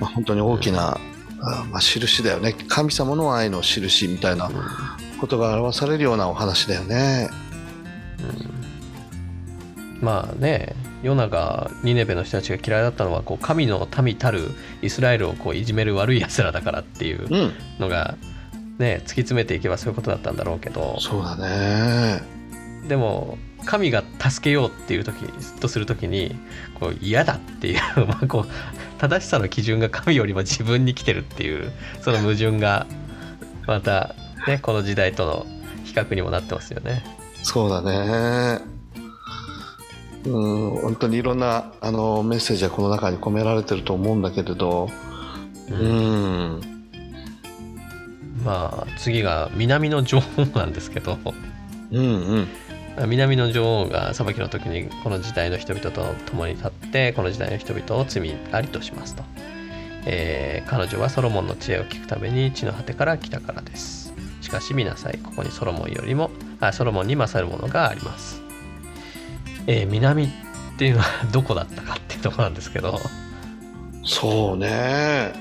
[0.00, 0.98] まあ、本当に大きな、
[1.42, 2.54] まあ、印だよね。
[2.68, 4.50] 神様の愛の印みたいな
[5.20, 7.28] ことが表されるようなお話だよね。
[10.00, 14.50] うん、まあねヨナがニネベの人たちが嫌いだったのはこう神の民たる
[14.82, 17.28] イスラエルをこういじめる悪いやつらだからっていう
[17.80, 18.16] のが、
[18.78, 21.00] ね、突き詰めていけばそういうことだったんだろうけど。
[21.00, 22.22] そうだね。
[22.86, 25.26] でも神が助けようっていう時
[25.60, 26.36] とする時に
[26.78, 32.86] こう嫌だっていう まあこう正しさの基準が神よりも自分に来てるっていうその矛盾が
[33.66, 34.14] また、
[34.46, 35.46] ね、この時代との
[35.84, 37.02] 比較にもなってますよね。
[37.42, 38.60] そうだね。
[40.24, 44.88] うん本当にいろんなあのメッセージはこの中に込められてると思うんだけれど、
[45.68, 45.82] うん、う
[46.58, 46.60] ん。
[48.44, 51.18] まあ次が南の女王なんですけど、
[51.90, 52.48] うんうん、
[53.06, 59.22] 南の女王が裁きの時にこの時代の人々と共に立ってこの時代の人々を罪ありとしますと、
[60.04, 64.12] えー、彼女はソロモンの知恵を聞くために地の果てから来たからです。
[64.42, 68.42] しかし見なさいここにソロモンよりもあソロモンに勝るものがあります。
[69.66, 70.28] えー、南っ
[70.76, 73.00] ていうのはどこだったかっていうところなんですけど。
[74.04, 75.32] そうね、え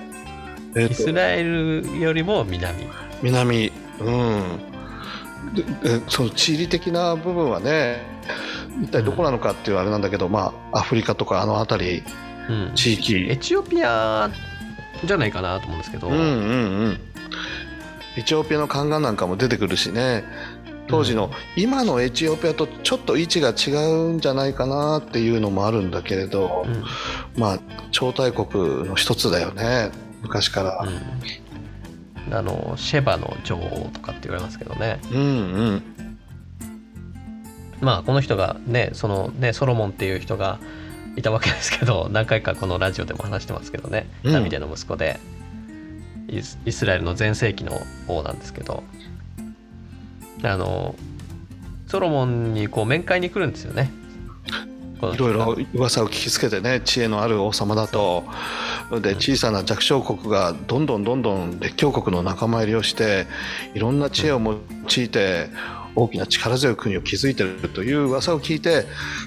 [0.75, 2.87] ー、イスラエルよりも南。
[3.21, 3.71] 南。
[3.99, 4.70] うん。
[4.70, 4.70] で
[6.07, 8.05] その地理的な部分はね
[8.81, 12.03] 一体どこなのかっていうあれなんだけど、うん、まあアフリカとかあの辺り、
[12.49, 13.27] うん、地域。
[13.29, 14.29] エチオピア
[15.03, 16.07] じゃないかなと思うんですけど。
[16.07, 16.99] うんうんうん。
[18.17, 20.23] エチオピアのカンガンなんかも出てくるしね。
[20.87, 26.83] 当時の今のエチオピアとちょっと位置が違うんじゃないかなっていうのもあるんだけれど、うん、
[27.39, 27.59] まあ
[27.91, 31.50] 超大国の一つだよね昔から、うん、
[32.31, 34.99] あのシェバの女王とかって言われますけどね。
[35.11, 35.23] うんう
[35.75, 35.83] ん。
[37.81, 40.59] まあこの人がねそのねソロモンっていう人が
[41.15, 45.19] いたわけですけど 何回かこのラジオでも話してますけどね、ダビデの息子で。
[46.65, 48.83] イスラエルの全盛期の王なんですけど。
[50.43, 50.95] あの
[51.87, 53.91] ソロモンにこう面会に来るんですよね。
[55.13, 58.23] いろいろ噂を聞きつけてね知恵のある王様だと
[58.99, 63.25] で小さな弱小国がどんどんどんどん列強国の仲間入りをして
[63.73, 64.53] いろんな知恵を用
[65.03, 65.47] いて
[65.95, 68.85] 大きな力強い国を築いているという噂を聞いて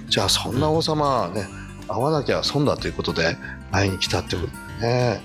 [0.09, 1.47] じゃあそんな王様はね
[1.89, 3.37] 会わなきゃ損だということで
[3.71, 5.21] 会いに来たってことですね。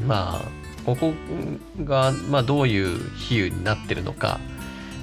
[0.00, 0.42] うん、まあ
[0.84, 1.12] ここ
[1.84, 4.38] が、まあ、どういう比喩になってるのか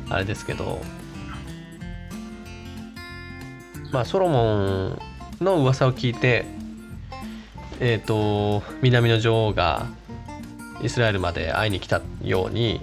[0.09, 0.81] あれですけど。
[3.91, 5.10] まあソロモン
[5.41, 6.45] の噂を聞いて
[7.79, 9.87] えっ、ー、と南の女王が
[10.83, 12.81] イスラエルまで会いに来たように、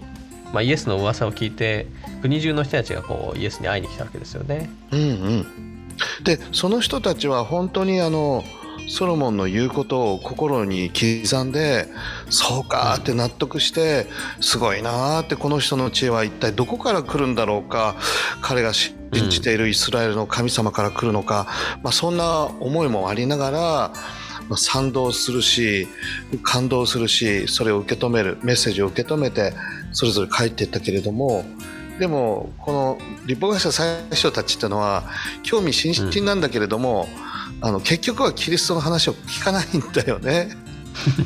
[0.52, 1.86] まあ、イエスの噂を聞いて
[2.22, 4.70] 国中の人たちがこうイエスに会いに来たわけですよね。
[4.90, 5.88] うんうん、
[6.24, 8.44] でその人たちは本当にあの
[8.88, 11.86] ソロモンの言うことを心に刻んで
[12.30, 14.06] そうかって納得して
[14.40, 17.96] すごいなってこの人の知恵は一体どこから来るんだろうか
[18.40, 18.94] 彼が信
[19.30, 21.46] じているイスラエルの神様から来るのか、
[21.82, 23.92] まあ、そんな思いもありながら
[24.56, 25.86] 賛同するし
[26.42, 29.52] 感動するしそれを受け止めるメッセージを受け止めて
[29.92, 31.44] それぞれ帰っていったけれども
[31.98, 35.04] でもこの立法会社最初たちっていうのは
[35.42, 37.27] 興味津々なんだけれども、うん、
[37.60, 40.50] あの結局はキリストの話を聞かないんだよね。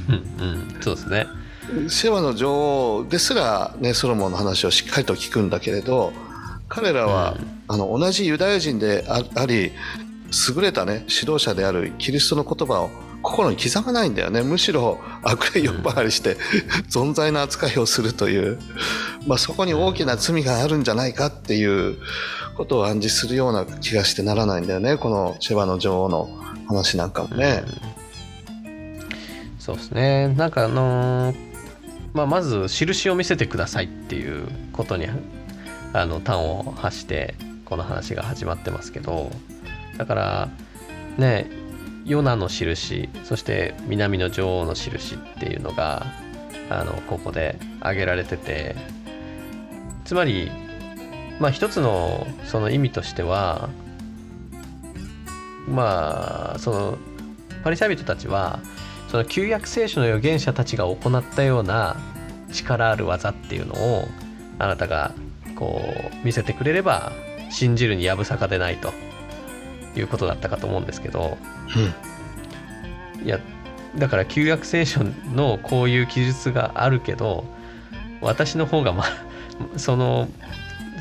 [0.08, 1.26] うん、そうですね。
[1.88, 6.12] シェワの女王ですら、ね、ソロモンの話をしっかりと聞くんだけれど
[6.68, 9.72] 彼らは、うん、あの同じユダヤ人であり
[10.56, 12.90] 優れた、ね、指導者であるキリストの言葉を
[13.22, 14.42] 心に刻まないんだよね。
[14.42, 16.36] むしろ悪霊呼ばわりして、
[16.90, 18.58] 存在な扱いをするという、
[19.26, 21.98] まあ、そこに大きな罪があるんじゃないかっていう
[22.62, 24.96] ことを暗示するような気がしてならないんだよね。
[24.96, 26.30] このシェバの女王の
[26.68, 27.64] 話なんかもね。
[28.64, 29.04] うん、
[29.58, 30.28] そうですね。
[30.28, 31.36] なんかあのー、
[32.14, 35.08] まあ、まず印を見せてくださいっていうことに
[35.92, 37.34] あの端を発して
[37.64, 39.30] この話が始まってますけど。
[39.98, 40.48] だから
[41.18, 41.50] ね
[42.06, 46.06] ヨナの印そして南の女王の印っていうのが
[46.70, 48.76] あのここで挙げられてて。
[50.04, 50.50] つまり
[51.40, 53.68] まあ一つのその意味としては
[55.68, 56.98] まあその
[57.64, 58.60] パリサイ人たちは
[59.08, 61.96] その旧約聖書の預言者たちが行ったような
[62.52, 64.08] 力ある技っていうのを
[64.58, 65.12] あなたが
[65.56, 65.82] こ
[66.22, 67.12] う見せてくれれば
[67.50, 68.92] 信じるにやぶさかでないと
[69.96, 71.36] いうことだったかと思うんですけど、
[73.20, 73.38] うん、いや
[73.96, 75.00] だから旧約聖書
[75.34, 77.44] のこういう記述があるけど
[78.20, 79.04] 私の方がま
[79.76, 80.28] その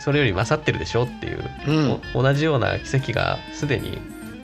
[0.02, 4.00] それより勝ってるでしょっていう、うん、同じような奇跡がすでに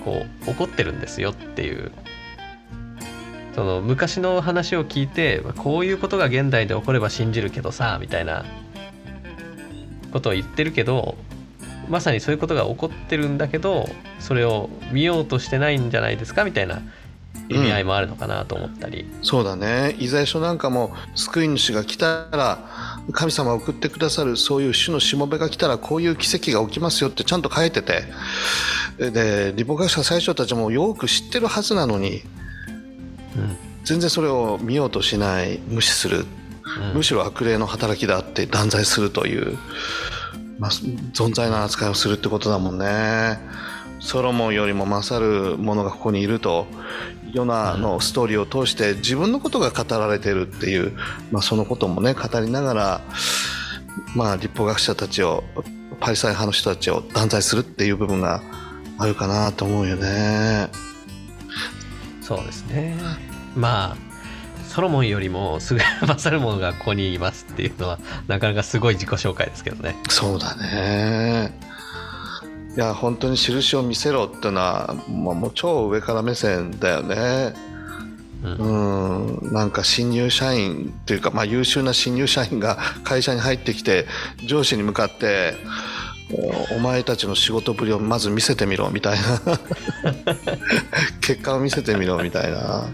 [0.06, 1.92] こう起こってるんですよっていう。
[3.56, 8.46] その昔の話を聞いてこういうことが現代で起これば信じるけどさみたいな
[10.14, 11.18] ことを言ってるけど
[11.90, 13.90] まさにそういうことが起こってるんだけど
[14.20, 16.84] それを見ようとしてないんじゃないですかみたいな
[17.50, 19.96] 意味合いもあるのかなと思ったり、うん、そうだね。
[20.00, 22.60] イザヤ書なんかも救い主が来たら
[23.14, 28.04] 神様を送ってくださるそういう主のしもべが来たらこういう奇跡が起きますよってちゃんと書いてて。
[28.98, 32.24] で立法学者最初たちもよく知ってるはずなのに、
[33.36, 36.26] うん、全然それを見ようとしない無視する、
[36.90, 39.58] うん、むしろ悪霊の働きだって断罪するという。
[40.60, 43.38] まあ、存在の扱いをするってことだもんね。
[44.00, 46.68] ソロモンよりも勝るものがここにいると
[47.38, 50.94] ヨナのストーリーを通して自分のことが語られているっていう、
[51.32, 53.02] まあ、そのこともね語りながら、
[54.16, 55.44] まあ、立法学者たちを
[56.00, 58.42] パリサイ派の人たちを断罪するっていう部分が
[58.98, 60.70] あるかなと思うよね。
[62.22, 62.96] そうですね。
[63.56, 64.08] まあ
[64.68, 69.96] ソロモンよりも優れ勝るものがここにいますっていうのはなかなかすごい自己紹介ですけどね。
[70.10, 71.58] そうだね
[72.78, 77.56] いや本当に印を見せろっていうのは、まあ、もう超上から目線だよね。
[78.44, 79.52] うん、うん。
[79.52, 84.06] なんか新入社員というか、まあ、優秀な新入社員が会社に入ってきて
[84.46, 85.56] 上司に向かって
[86.76, 89.60] お前たちの仕事ぶりをまず見せてみろみたいな。
[91.22, 92.88] 結果を見せてみろみたいな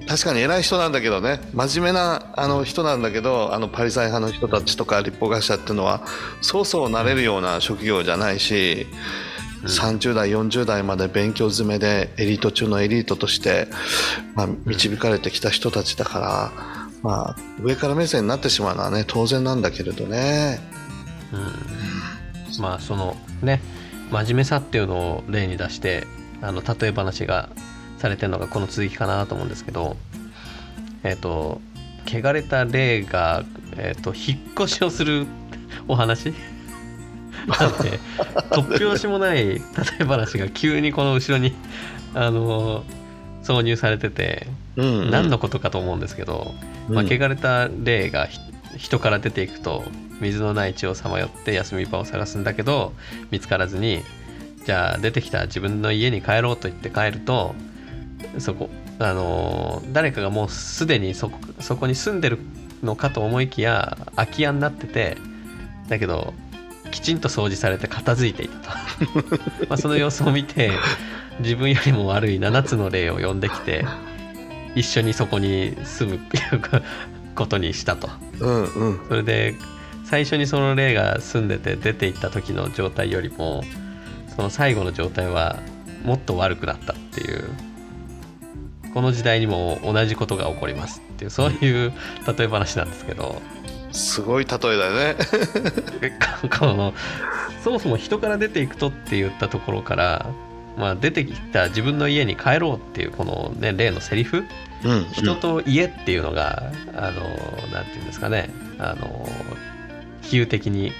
[0.00, 1.40] 確かに偉い人なんだけどね。
[1.52, 6.02] 真面目なあの人なんだけどあのパリサイ派の人たちとか立法学者っていうのは
[6.40, 8.86] そうそうなれるような職業じゃないし、
[9.62, 13.68] うん、30代40代まで勉強詰めでエリート中のエリートとして、
[14.34, 16.52] まあ、導かれてきた人たちだから、
[17.02, 20.60] まあ、上から目線になってしまうのはね当然なんだけれどね。
[21.32, 21.36] う
[22.58, 23.60] ん、まあそのね
[24.10, 26.06] 真面目さっていうのを例に出して
[26.42, 27.48] あの例え話が
[28.02, 29.96] されてるのがこの続きかなと思うんですけど
[31.04, 31.60] えっ、ー、と
[32.04, 33.44] 汚れた霊が、
[33.76, 35.26] えーと、引っ越しをする
[35.86, 36.34] お話？
[37.46, 37.98] なんで
[38.50, 39.60] 突拍子もない例
[40.00, 41.52] え話が急にこの後ろに
[42.14, 42.84] あの
[43.42, 44.46] 挿入されてて、
[44.76, 46.52] うんうん、何のことかと思うんですけど、
[46.88, 48.28] まあ、汚れた霊が
[48.76, 49.84] 人から出ていくと
[50.20, 52.92] 水のない地をさまよって休み場を探すんだけど
[53.30, 54.02] 見つからずに
[54.64, 57.54] じゃあ出てきた自分の家に帰ろうと言って帰ると
[58.38, 58.70] そこ。
[58.98, 62.38] あの誰かがもうすでにそこそこに住んでる
[62.82, 65.16] のかと思いきや空き家になってて
[65.88, 66.34] だけど
[66.90, 68.76] きちんと掃除されて片付いていたと。
[69.68, 70.70] まあその様子を見て
[71.40, 73.84] 自分よりも悪い7つの霊を呼んできて
[74.74, 76.82] 一緒にそこに住むっていう
[77.34, 78.08] ことにしたと、
[78.40, 79.54] うんうん、それで
[80.04, 83.64] 最初にその霊が住んでて出ていった時の状態よりも
[84.36, 85.58] その最後の状態は
[86.04, 87.48] もっと悪くなったっていう
[88.94, 91.92] この時代にも同じことが起こりますっていうそういう
[92.36, 93.40] 例え話なんですけど。
[93.92, 95.16] すごい例えだよね
[96.58, 96.94] この
[97.62, 100.30] そもそも人から出ていくとって言ったところから、
[100.78, 104.44] まあ、出てきた自分の家に帰ろうっていうこの、ね、例のセリフ
[104.84, 105.06] うん。
[105.12, 107.20] 人と家っていうのが、あの
[107.72, 109.28] なんていうんですかねあの
[110.22, 110.92] 比喩的に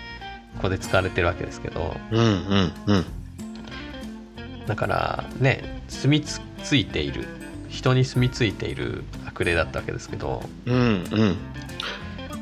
[0.56, 1.96] ここで使われてるわけですけど。
[2.10, 3.04] うんうんうん。
[4.66, 7.26] だからね住みつついている
[7.72, 10.80] 人に住み着いている悪霊だったわけですけどうんう
[11.24, 11.36] ん。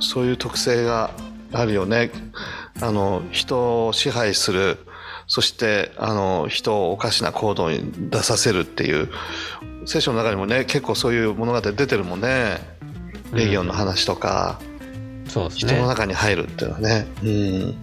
[0.01, 1.13] そういう特性が
[1.53, 2.11] あるよね。
[2.81, 4.79] あの人を支配する
[5.27, 9.09] そしてあの人をおかしな行動に出させるっていう
[9.87, 12.59] 聖書の中にもね結構そういう物語出てるもんね。
[13.33, 14.61] レギオンの話とか、
[15.29, 15.73] そうですね。
[15.73, 17.07] 人の中に入るっていうのはね。
[17.23, 17.31] うん。
[17.31, 17.75] うん。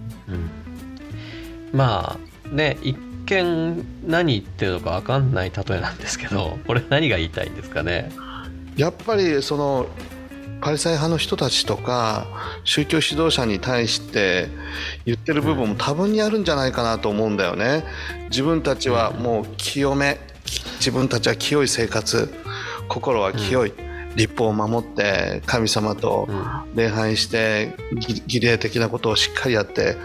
[1.72, 2.98] まあね一
[3.28, 8.10] 見何言ってるのか分かんない例えなんですけどこれ何が言いたいんですかね？
[8.76, 9.86] やっぱりその
[10.60, 12.26] パリサイ派の人たちとか
[12.64, 14.48] 宗教指導者に対して
[15.04, 17.84] 言ってる部分も多分にあるんじゃないかなと思うんだよね。
[18.30, 20.18] 自分たちはもう清め。
[20.78, 22.32] 自分たちは清い生活。
[22.88, 23.72] 心は清い、
[24.16, 26.74] 立法を守って神様とうん。
[26.74, 29.96] 礼拝して儀儀礼的なことをしっかりやって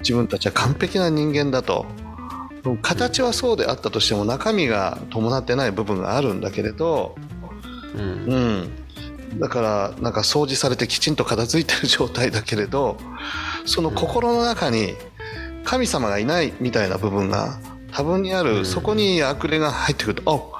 [0.00, 1.86] 自分たちは完璧な人間だと
[2.80, 7.16] 形はそうであったとしても中身が伴ってない部分があるんだけれど、
[7.96, 8.32] うん。
[9.32, 12.96] うん、だからなんか掃除されてきちんと片付いてる状態だけれど
[13.66, 14.94] その心の中に
[15.64, 17.58] 神様がいないみたいな部分が
[17.92, 18.64] 多分にある、うん。
[18.64, 20.52] そこに悪霊が入ってくると「お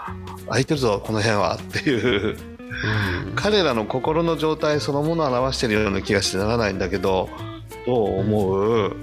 [0.49, 2.37] 空いてるぞこの辺は」っていう。
[3.27, 3.33] うん。
[3.37, 7.29] 彼らの心の状態そのものを表しているような気がしてならないんだけど
[7.87, 8.97] どう思う、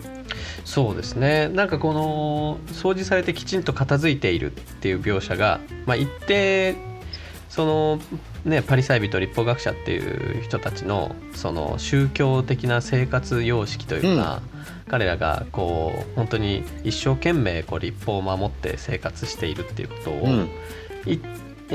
[0.66, 1.48] そうですね。
[1.50, 6.76] なんかこの掃除されてきちんと片付いているっていう描写が、まあ、一定
[7.50, 8.00] その
[8.46, 14.42] ねパリサイ人立法学者っていう人たちのその宗教的な生活様式というか、
[14.88, 20.50] 彼らがこう本当に一生懸命こう立法を守って生活しているっていうことを、うん。
[21.06, 21.20] い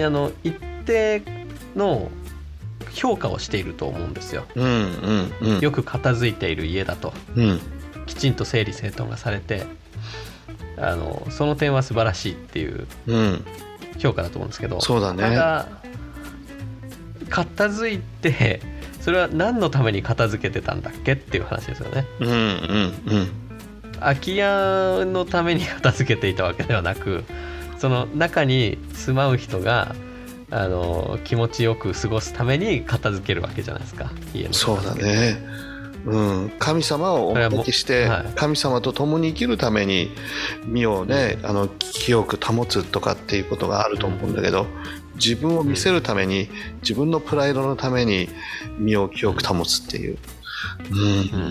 [0.03, 1.23] あの一定
[1.75, 2.11] の
[2.93, 4.45] 評価をしていると思うんですよ。
[4.55, 5.61] うんうんうん。
[5.61, 7.13] よく片付いている家だと。
[7.35, 7.61] うん
[8.07, 9.67] きちんと整理整頓がされて
[10.77, 13.45] あのその点は素晴らしいっていううん。
[13.99, 15.23] 評価だと思うんですけどそうだね。
[15.23, 15.69] ただ
[17.31, 18.61] 片付いて
[19.01, 22.07] それは何のために片付けてたんだっけっていう話ですよね。
[22.21, 23.29] うんうんうん。
[24.01, 27.25] 空き家のために片付けていたわけではなく
[27.79, 29.95] その中に住まう人が
[30.51, 35.39] あの気持ちよく過ごすために片付けるわけじゃないですか家のそうだね、
[36.07, 40.11] うん、神様をお招きして、神様と共に生きるために
[40.65, 44.67] 身をねあの清く保つとかっていうことがあると思うんだけど
[45.15, 46.49] 自分を見せるために
[46.83, 48.29] 自分のプライドのために
[48.79, 50.19] 身を清く保つっていう。
[50.91, 50.99] うん。
[50.99, 51.03] う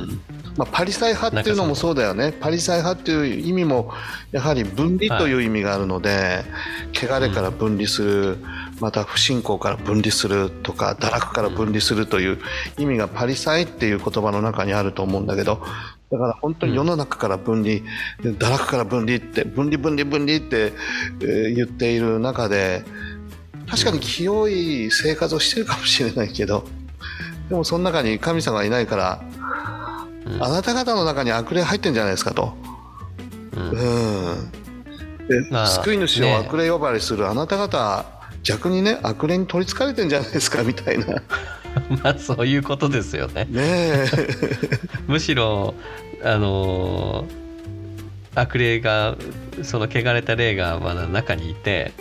[0.06, 0.22] ん。
[0.58, 2.32] まあ、パリサイ派っていうのもそうだよね。
[2.32, 3.92] パリサイ派っていう意味も
[4.32, 6.44] やはり分離という意味があるので、
[6.94, 8.38] 汚れから分離する、
[8.84, 12.40] また不信仰から分離するとか堕落から分離するという
[12.78, 15.64] 意味がパリサイっていう言葉の中にあると思うんだけど
[16.12, 17.78] だから本当に世の中から分離、
[18.22, 20.74] 堕落から分離って分離分離分離って、
[21.22, 22.84] えー言っている中で
[23.70, 26.66] 確かに清い生活をしてるかもしれないけど
[27.48, 29.24] でもその中に神様がいないから
[30.26, 32.54] うんあなた方の中に悪霊入ってんじゃないですかと。
[33.56, 33.74] うんう
[34.34, 34.52] ん。
[35.28, 38.06] で、まあ救い主をね悪霊呼ばわりするあなた方、
[38.44, 41.06] 逆にね、悪霊に取りつかれてんじゃないですか みたいな。
[41.06, 41.16] ね
[42.04, 43.48] まあそういうことですよね。
[43.56, 44.06] え。
[45.08, 45.74] むしろ
[46.24, 47.44] あのー
[48.36, 49.16] 悪霊が
[49.62, 51.94] その汚れた霊がまだ中にいて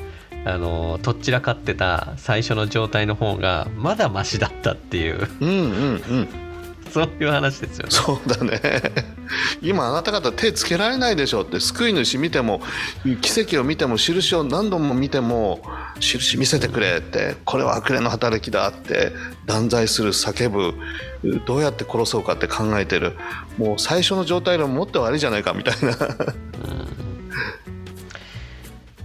[0.46, 6.28] あのーとっちらかってた最初の状態の方がまだマシだったっていううんうんうん。
[6.92, 7.90] そういう話ですよね。
[7.90, 8.60] そうだね。
[9.62, 12.60] 今あなた方手つけられないでしょって、救い主見ても、
[13.20, 15.62] 奇跡を見ても、印を何度も見ても、
[16.00, 19.12] 印見せてくれって、これは悪霊の働きだって
[19.46, 20.74] 断罪する、叫ぶ、
[21.46, 23.16] どうやって殺そうかって考えてる。
[23.58, 25.96] もう最初の状態でももっと悪いじゃないかみたいな。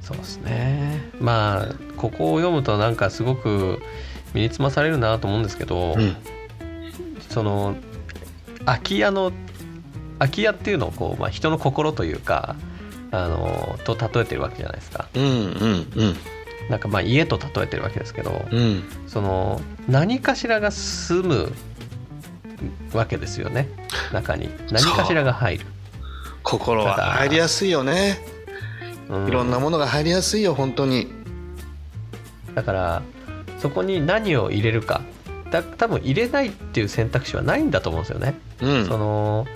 [0.02, 3.82] そうですねまあここを読むとなんかすごく
[4.34, 6.16] 身につまされるなと思うんですけど、うん
[7.30, 7.76] その
[8.66, 9.32] 空き家の
[10.20, 12.56] 空き家っていうのをこう、まあ、人の心というか
[13.12, 15.08] あのと例えてるわけじゃないですか。
[15.14, 15.32] うんうん
[15.96, 16.18] うん。
[16.70, 18.84] なんかまあ家と例えてるわけですけど、うん。
[19.08, 21.54] その何かしらが住む
[22.94, 23.70] わけですよね。
[24.12, 24.50] 中に。
[24.72, 25.66] 何かしらが入る、
[26.44, 28.20] 心は入りやすいよね、
[29.10, 31.08] ういろんなものが入りやすいよ本当に。
[32.56, 33.02] だから
[33.60, 35.02] そこに何を入れるか。
[35.52, 38.38] だ多分入れないっていう選択肢はないんだと思うんですよね。
[38.60, 38.86] うん。
[38.86, 39.48] その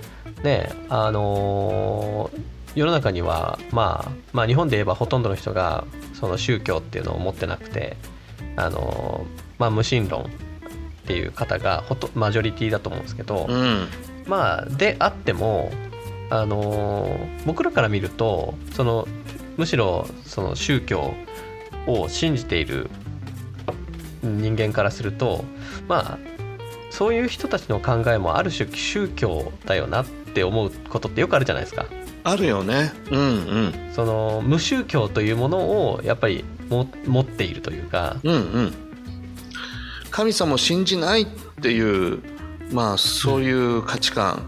[0.42, 2.40] ねあのー
[2.74, 7.98] 世の中には、まあ、まあ日本で言えばほとんどの人がその宗教っていうのを持ってなくて
[8.56, 10.26] あのーまあ無神論っ
[11.06, 13.88] ていう方がほとマジョリティだと思うんですけど、うん。
[14.26, 15.70] まあであっても
[16.30, 19.06] あのー僕らから見るとその
[19.58, 21.12] むしろその宗教
[21.86, 22.88] を信じている
[24.22, 25.44] 人間からすると
[25.88, 26.18] まあ
[26.90, 31.86] そういう人たちの考えもある種宗教だよなって思うことってよくあるじゃないですか。
[32.24, 32.92] あるよね。
[33.10, 33.74] うんうん。
[33.94, 38.74] その無宗教というものをやっぱりも持っているというか、うんうん。
[40.10, 41.26] 神様を信じないっ
[41.60, 42.20] ていう
[42.70, 44.42] まあそういう価値観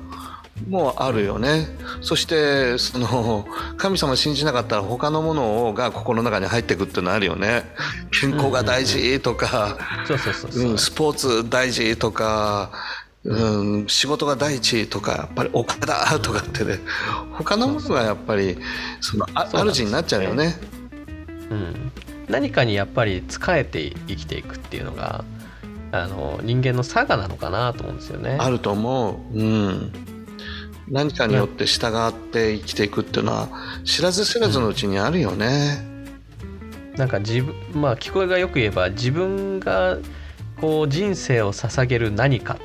[0.68, 1.66] もあるよね、
[2.00, 7.64] そしてその神様を信じなかったら他のものが心の中に入ってくっていうのあるよね。
[8.20, 9.76] 健康が大事とか、
[10.06, 12.70] そうそうそうそう、うん、スポーツ大事とか、
[13.24, 16.78] うん、仕事が第一とかやっぱりお金だとかってね
[17.32, 18.58] 他のものがやっぱり
[19.00, 20.58] そのあ主になっちゃうよね。
[21.50, 21.92] うん、
[22.28, 25.24] 何かにやっぱり仕えて生きていくっていうのが
[25.92, 28.36] あの人間の差がなのかなと思うんですよね。
[28.38, 29.92] あると思う、うん、
[30.88, 33.48] 何かによって従って生きていくっていうのは
[33.84, 35.94] 知らず知らずのうちにあるよね。
[36.96, 39.96] なんか自分まあ聞こえがよく言えば自分が
[40.60, 42.58] こう人生を捧げる何か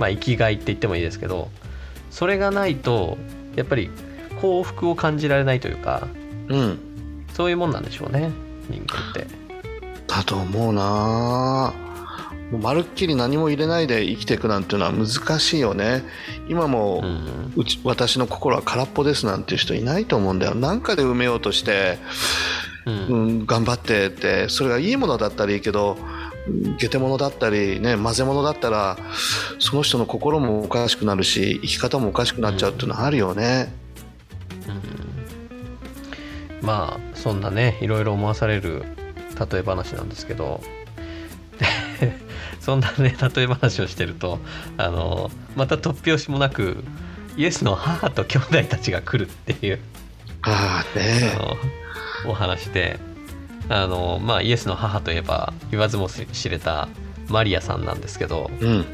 [0.00, 1.48] まあ生きがいって言ってもいいですけど
[2.10, 3.18] それがないと
[3.54, 3.90] やっぱり
[4.40, 6.08] 幸福を感じられないというか
[6.50, 6.78] うん、
[7.32, 8.30] そういうもんなんでしょうね
[8.68, 9.26] 人間って。
[10.06, 11.72] だと思うな。
[12.50, 15.06] もうまるっきり何も入れないで生きていくなんていうのは難
[15.38, 16.02] しいよね。
[16.48, 17.52] 今も、うん。
[17.56, 20.54] うち私の心は空っぽですなんていう人いないと思うんだよ。
[20.56, 21.98] 何かで埋めようとして、
[22.86, 22.94] うん。
[22.94, 26.19] うん、頑張ってってそれがいいものだったらいいけどうん
[26.78, 28.96] 下手物だったり、ね、混ぜ物だったら
[29.58, 33.72] その人の心もおかしくなるし生き方もおかしくなっちゃうっていうのはあるよね。
[36.62, 38.84] まあそんなねいろいろ思わされる
[39.50, 40.60] 例え話なんですけど。
[42.00, 42.16] で
[42.60, 44.38] そんなね例え話をしてると
[44.76, 46.84] あのまた突拍子もなく
[47.36, 49.78] イエスの母と兄弟たちが来るっていう。
[50.42, 51.32] ああね
[52.26, 52.98] お話で
[53.70, 56.88] あのまあイエスの母といえば言わずも知れた
[57.28, 58.84] マリアさんなんですけどうん。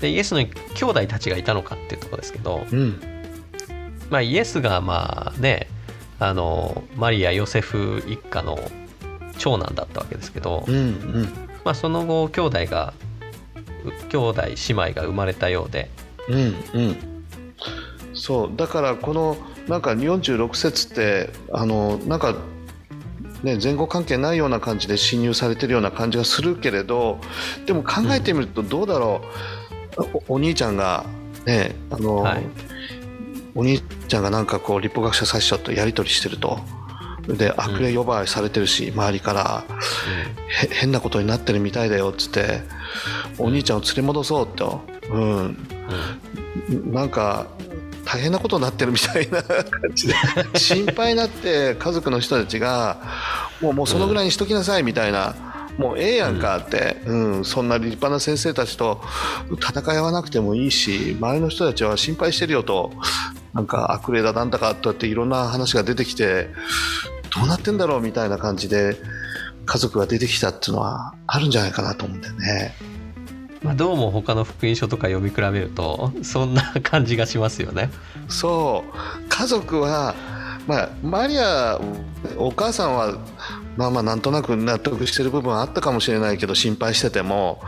[0.00, 3.00] でイエスの兄弟たちがいたのかっていうところですけど、うん。
[4.10, 5.66] まあ、イエスがまあね
[6.20, 8.58] あのマリア・ヨセフ一家の
[9.38, 11.24] 長男だったわけですけど、うんうん。
[11.64, 12.92] まあ、その後兄弟が
[13.84, 15.90] う兄弟姉妹が生まれたようで、
[16.28, 16.96] うんうん。
[18.12, 22.36] そうだからこのなんか46節ってあのなんか
[23.42, 27.18] ね前後関係ないような感じで侵入されてるような感じがするけれど
[27.66, 29.22] でも考えてみるとどうだろ
[29.96, 31.04] う、おお兄ちゃんが
[31.46, 32.42] ねあの、はい。
[33.54, 36.60] お兄ちゃんがなんかこう立法学者最初とやり取りしてると。
[37.26, 39.64] で悪霊呼ばわりされてるし、周りから。
[40.48, 42.62] へ変なことになってるみたいだよっつって
[43.38, 44.80] お兄ちゃんを連れ戻そうと、
[45.10, 45.56] うん、
[46.92, 47.46] なんか
[48.10, 49.62] 大変なことになってるみたいな感
[49.94, 50.14] じで
[50.54, 52.96] 心配になって家族の人たちが
[53.60, 55.34] もうもうそのぐらいにしときなさいみたいな。
[55.78, 59.00] もうええやんかって、うんそんな立派な先生たちと
[59.52, 62.90] 戦い合わなくてもいいし周りの人たちは心配してるよと
[63.54, 66.48] なんか悪霊だなんだかとやっていろんな話が出てきて
[67.32, 68.96] どうなってんだろうみたいな感じで
[69.66, 72.74] 家族が出てきたっていうのはあるんじゃないかなと思うんだよね。
[73.62, 77.90] まあ、どうも他の福音書とか読み比べるとそんな感じがしますよね。
[78.28, 80.14] そう家族は、
[80.66, 81.80] まあ、マリア
[82.36, 83.18] お母さんは
[83.76, 87.60] まあまあなんとなく納得してる部分はあったかもしれないけど心配してても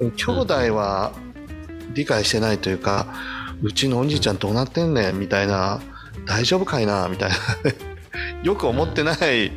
[0.00, 1.12] 兄弟は
[1.94, 3.06] 理解してないというか、
[3.62, 5.80] うちのお兄ちゃんどうなってんねんみたいな
[6.26, 7.36] 大丈夫かいなみたいな
[8.44, 9.50] よく思ってない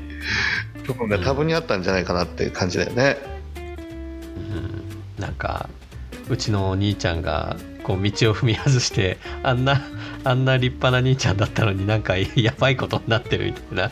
[0.85, 3.17] 部分が多分にあったんじゃないかなっていう感じだよね。
[4.37, 5.69] うんなんか
[6.29, 9.81] うちのお兄ちゃんがこう道を踏み外してあんな
[10.23, 13.91] あんな立派な兄ちゃんだったのになんか やばいことになってるみたいな。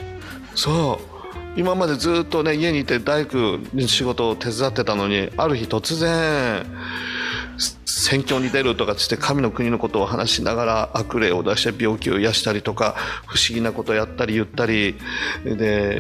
[0.56, 1.18] そう
[1.60, 6.66] 今までずっとね家にいて大工の仕事を手伝ってたのにある日突然
[7.86, 14.96] 宣教に出るとかつって神の国のことを話しながら悪霊を出して病気を癒したりとか不思議なことをやったり言ったり
[15.44, 16.00] で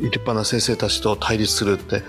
[0.00, 2.02] 立派な先生たちと対立するって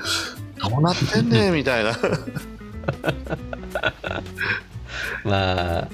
[0.58, 1.92] どうなってんねんみたいな
[5.24, 5.88] まあ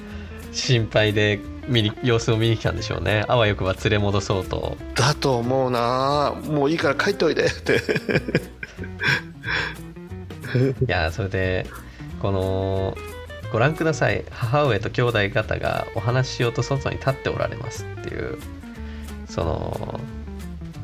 [0.52, 3.24] 心配で見に様子を見に来たんでしょうね。
[3.28, 4.78] あわよくば連れ戻そうと。
[4.96, 6.34] だと思うな。
[6.46, 7.46] もういいから帰っておいで。
[7.46, 7.82] っ て
[10.86, 11.66] いやそれで
[12.22, 12.98] この
[13.52, 14.26] ご覧ください。
[14.32, 18.38] 母上と兄弟方がお話ししようと外に立っておられますっていう。
[19.28, 20.00] その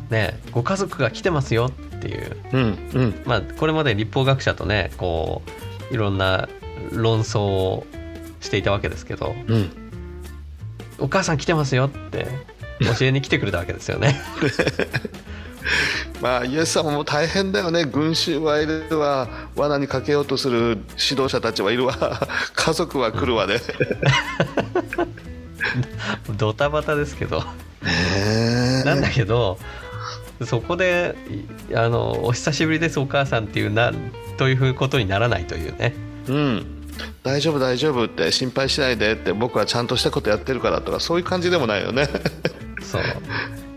[0.10, 2.38] ねご家族が来てますよっていう。
[2.53, 3.22] うんうん。
[3.26, 6.47] まあこれまで立法学者とねこういろんな
[6.91, 7.85] 論争を
[8.39, 9.71] していたわけですけどうん。
[10.99, 12.27] お母さん来てますよって
[12.79, 14.19] 教えに来てくれたわけですよね。
[16.21, 17.85] まあイエス様も大変だよね。
[17.85, 19.27] 群衆はいるわ。
[19.55, 20.79] 罠にかけようとする
[21.09, 22.27] 指導者たちはいるわ。
[22.55, 23.59] 家族は来るわね。
[26.38, 27.43] ドタバタですけど。
[28.85, 29.59] なんだけど
[30.45, 31.15] そこで
[31.71, 33.91] いあの「お久しぶりですお母さん」っていうな
[34.38, 35.93] というふうことにならないというね。
[36.27, 36.65] うん。
[37.23, 42.07] 大丈夫大丈夫って心配しないでって僕はちゃんとしたことやってるからとかそういう感じでもないよね。
[42.81, 43.01] そう。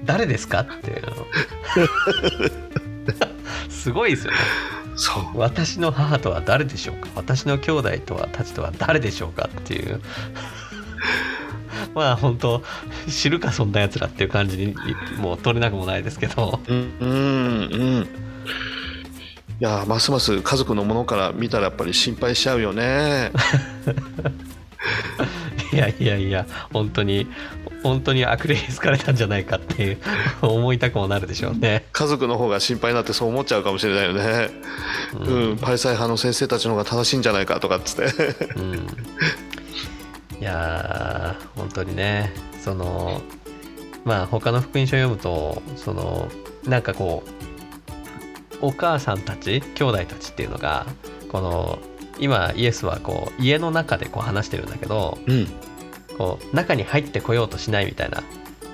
[0.05, 1.03] 誰ですかっていう
[3.69, 4.39] すごいですよね。
[4.97, 5.39] そう。
[5.39, 7.09] 私の母とは誰でしょうか。
[7.15, 10.01] 私の兄弟とはたちとは誰でしょうかっていう
[11.95, 12.63] まあ本当
[13.09, 14.75] 知るかそんなやつらっていう感じに
[15.19, 16.61] もう取れなくもないですけど。
[16.67, 17.15] うんうんう
[18.01, 18.09] ん。
[19.61, 23.31] いやますます家族のものから見たらやっぱり心配しちゃうよね。
[25.73, 27.29] いやいやいや本当に
[27.83, 29.99] 本当に悪霊に好かれたんじゃないかっていう
[30.43, 31.87] 思いたくもなるでしょうね。
[31.93, 34.51] 家族の方が心配になってそう思っちゃうかもしれないよね。
[35.19, 38.35] うん、パリサイ派の先生たちの方が正しいんじゃないかとかっつって。
[38.57, 38.87] うん、
[40.41, 42.33] いやー本当にね
[42.63, 43.21] その
[44.05, 46.29] まあ他の福音書を読むとその
[46.65, 50.87] なんかこうお母さんたち兄弟たちっていうのが
[51.31, 51.79] この
[52.19, 55.47] 今イエスはこう家の中でこう話してるんだけどうん。
[56.21, 58.23] こう中に入ってこようとしないみたいな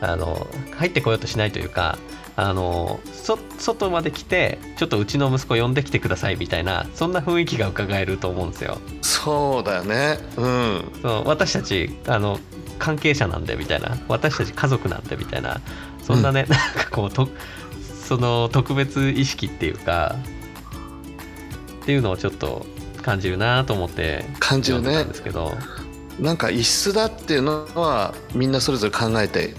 [0.00, 1.96] あの入ってこようとしないというか
[2.38, 8.78] あのそ外まで来てちょっとうちの息子呼んできてくださいみたいなそんな雰囲気が伺えると思うんですよ。
[9.00, 10.18] そうだよね。
[10.36, 10.92] うん。
[11.00, 12.38] その私たちあの
[12.78, 15.60] 関係者なんでみたいな私たち家族なんでみたいな
[16.02, 17.28] そんなね、なんかこうと
[18.06, 20.14] その特別意識っていうか
[21.82, 22.66] っていうのをちょっと
[23.02, 25.04] 感じるなと思って感じるね。
[25.04, 25.54] んですけど、
[26.20, 29.54] なんか異質だっていうのはみんなそれぞれ考えて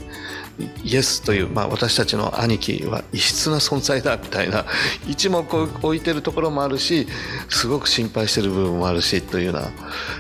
[0.84, 4.66] イエスという、まあ、私たちの兄貴は異質な存在だみたいな
[5.08, 7.08] 一目置いてるところもあるし
[7.50, 9.70] すごく心配してる部分もあるしというような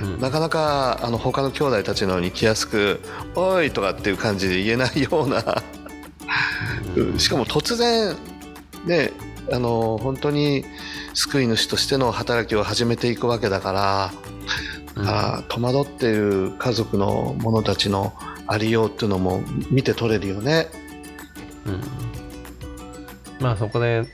[0.02, 0.22] うん。
[0.22, 3.00] なかなかあの他の兄弟たちのように気安く
[3.36, 5.64] 「おい!」とかっていう感じで言えないような
[6.96, 7.18] うん。
[7.20, 8.16] しかも突然
[8.86, 9.12] ね
[9.52, 10.66] あの本当に
[11.16, 14.14] 救い主としての働きを始めていくわけだから、
[14.96, 15.08] うん。
[15.08, 18.14] あー戸惑っている家族の者たちの
[18.48, 20.68] ありようっていうのも見て取れるよね。
[21.66, 22.08] うん
[23.40, 24.06] まあそこで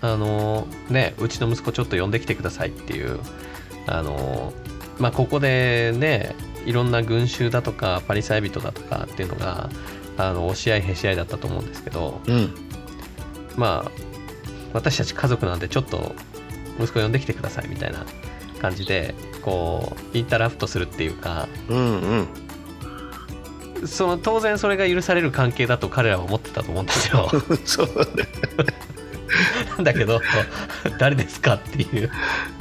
[0.00, 3.18] あのねうちの息子ちょっと呼んできてくださいっていう
[3.86, 4.52] あの
[4.98, 6.34] まあここでね
[6.64, 9.70] いろんな群衆だとかパリサイ人だとかっていうのが
[10.16, 12.54] あの押し合いへし合いだったと思うんですけどうん、
[13.56, 13.90] まあ
[14.72, 16.14] 私たち家族なんでちょっと
[16.78, 18.04] 息子呼んできてくださいみたいな
[18.60, 22.28] 感じでこうインタラプトするっていうかうん、うん。
[23.86, 27.30] その当然それが許される関係だと彼らは思ってたと思うんですよ。
[27.64, 28.28] そうだね。
[29.76, 30.20] な んだけど
[30.98, 32.10] 誰ですかっていう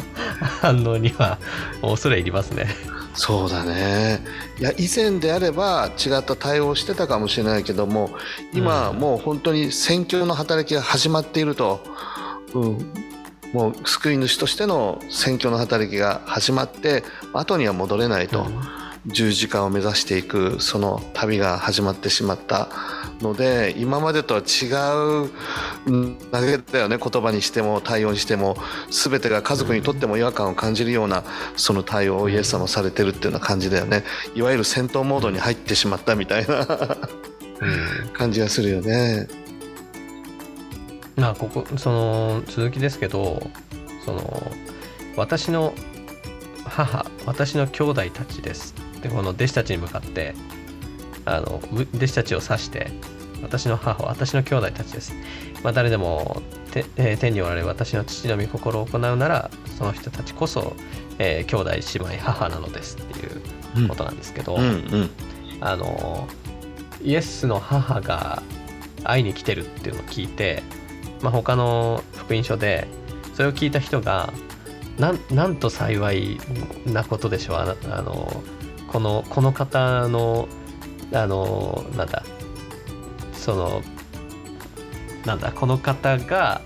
[0.61, 1.37] 反応には
[1.81, 2.67] 恐れ入りますね。
[3.13, 4.23] そうだね。
[4.59, 8.11] いや、以前であれば違った対応をしてたかもしれないけども、
[8.53, 11.83] 今、うんもう本当に宣教の働きが始まっていると、
[12.53, 12.93] うん、
[13.53, 17.03] もう救い主としての宣教の働きが始まって、
[17.33, 18.45] 後には戻れないと。
[19.07, 22.69] 十字架を目指していくその旅が始まってしまった
[23.21, 24.65] ので今までとは違
[25.25, 25.31] う
[26.31, 28.57] 投げだよね言葉にしても対応にしても
[28.91, 31.23] 全てが家族にとっても違和感を感じるような
[31.55, 34.03] その対応をイエス様されてるっていうような感じだよね
[34.35, 36.67] いわゆる戦闘モードに入ってしまったみたいな
[38.13, 39.27] 感じがするよね。
[41.15, 43.49] まあここその続きですけど
[44.05, 44.51] その
[45.15, 45.73] 私の
[46.65, 50.33] 母私の兄弟たちですでこの弟子たちに向かって
[51.25, 52.91] あのむ弟子たちを指して
[53.41, 55.13] 私の母は私の兄弟たちです、
[55.63, 56.41] まあ、誰でも
[56.71, 60.75] て、えー天におられる私の父の御心を行うならその人たちこそ、
[61.19, 63.19] えー兄弟姉妹母なのですって
[63.79, 65.09] いうことなんですけど、うんうん。
[65.59, 66.27] あの
[67.01, 68.43] イエスの母が
[69.03, 70.63] 会いに来てるっていうのを聞いて、
[71.21, 72.87] まあ、他の福音書で
[73.33, 74.33] それを聞いた人が
[74.99, 76.39] なんなんと幸い
[76.85, 78.43] なことでしょうあの
[78.87, 80.47] このこの方の
[81.13, 82.23] あのなんだ
[83.33, 83.81] その
[85.25, 86.61] なんだこの方が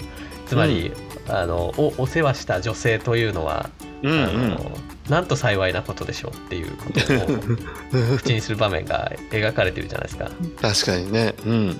[0.45, 0.91] つまり、
[1.29, 3.69] あのおお世話した女性というのは、
[4.03, 4.23] うんうん。
[4.23, 4.71] あの
[5.09, 10.29] なんと幸いなことでしょうっていうことを口にする場面が描かれてるじゃないですか。
[10.61, 11.33] 確かにね。
[11.45, 11.79] うん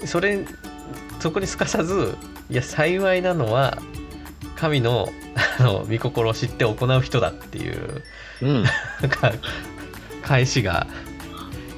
[0.00, 0.06] うん。
[0.06, 0.46] それ
[1.20, 2.16] そこにすかさず
[2.50, 3.78] いや幸いなのは
[4.56, 5.08] 神の
[5.58, 8.02] あの御心を知って行う人だっていう
[8.42, 8.62] うん。
[9.00, 9.32] なんか
[10.22, 10.86] 返しが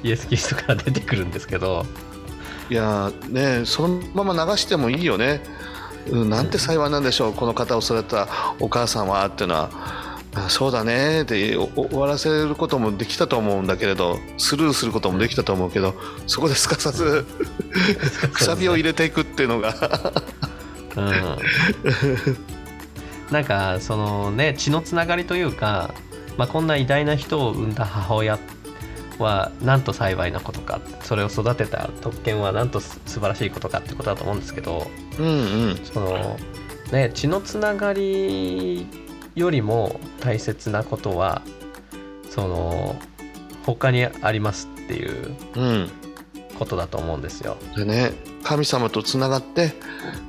[0.03, 1.85] イエス・キリストから出てくるんですけど。
[2.69, 5.41] いやーねそのまま流してもいいよね、
[6.09, 8.27] うん、なんて幸いなんでしょうこの方を育てた
[8.59, 10.07] お母さんはっていうのは。
[10.35, 15.95] あそうだねって終わらせることもできたと思うんだけれどスルーすることもできたと思うけど
[16.27, 17.25] そこですかさず
[18.33, 19.73] くさびを入れていくっていうのが。
[20.95, 21.37] うん、
[23.31, 25.93] なんかそのね血のつながりというか、
[26.37, 28.39] まあ、こんな偉大な人を産んだ母親
[29.19, 34.87] はなんと幸いなことかそれを育てた特権はなんとす素晴らしいことかってことだと思うんですけど
[35.19, 35.29] うんう
[35.73, 36.37] んその、
[36.91, 38.85] ね、血のつながり
[39.35, 41.41] よりも大切なことは
[42.29, 42.95] その
[43.65, 45.89] 他にありますっていううん
[46.57, 47.57] ことだと思うんですよ。
[47.75, 48.13] でね
[48.43, 49.73] 神様とつながって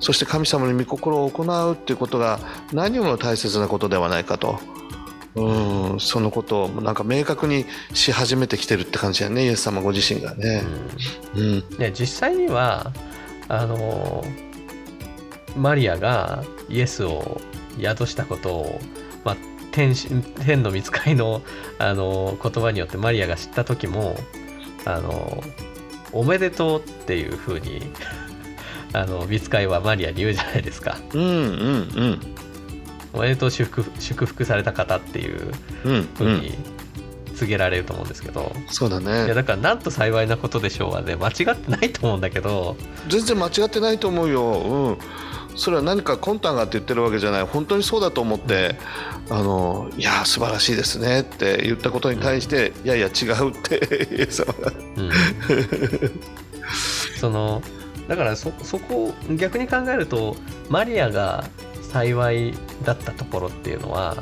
[0.01, 2.39] そして神様の御心を行うっていうことが
[2.73, 4.59] 何よりも大切なことではないかと。
[5.35, 10.63] うんそのことをなんか明確にし始めてきてるって感じだよねイエス様ご自身がね。
[11.35, 12.93] うんうんで実際には
[13.49, 14.25] あの
[15.57, 17.41] マリアがイエスを
[17.81, 18.81] 宿したことを、
[19.25, 19.37] まあ、
[19.73, 20.09] 天使
[20.45, 21.43] 天の見つかりの
[21.79, 24.17] あの言葉によってマリアが知った時も
[24.85, 25.43] あの
[26.13, 27.81] おめでとうっていうふうに
[28.93, 30.99] あの見つかりはマリアに言うじゃないですか。
[31.13, 32.35] うんうん
[33.19, 35.53] おめでとう祝福祝福された方っていう
[35.85, 36.01] うんうん。
[36.01, 36.53] うふうんに
[37.35, 42.77] 告げられると思うんですけど、そうだいやねだからなんと幸いなことでしょうはね間違ってないと思うんだけど、
[43.09, 44.43] 全然間違ってないと思うよ。
[44.43, 44.99] うん。
[45.57, 47.43] それは何か魂胆があって言ってるわけじゃない。
[47.45, 48.77] 本当にそうだと思って
[49.31, 54.19] あのいや素晴らしいですねって言ったことに対して、いやいや違うって
[54.97, 55.11] うん。
[57.21, 57.63] その
[58.09, 60.37] だからそそこを逆に考えると
[60.69, 61.45] マリアが
[61.93, 64.17] 幸いだったところっていうのは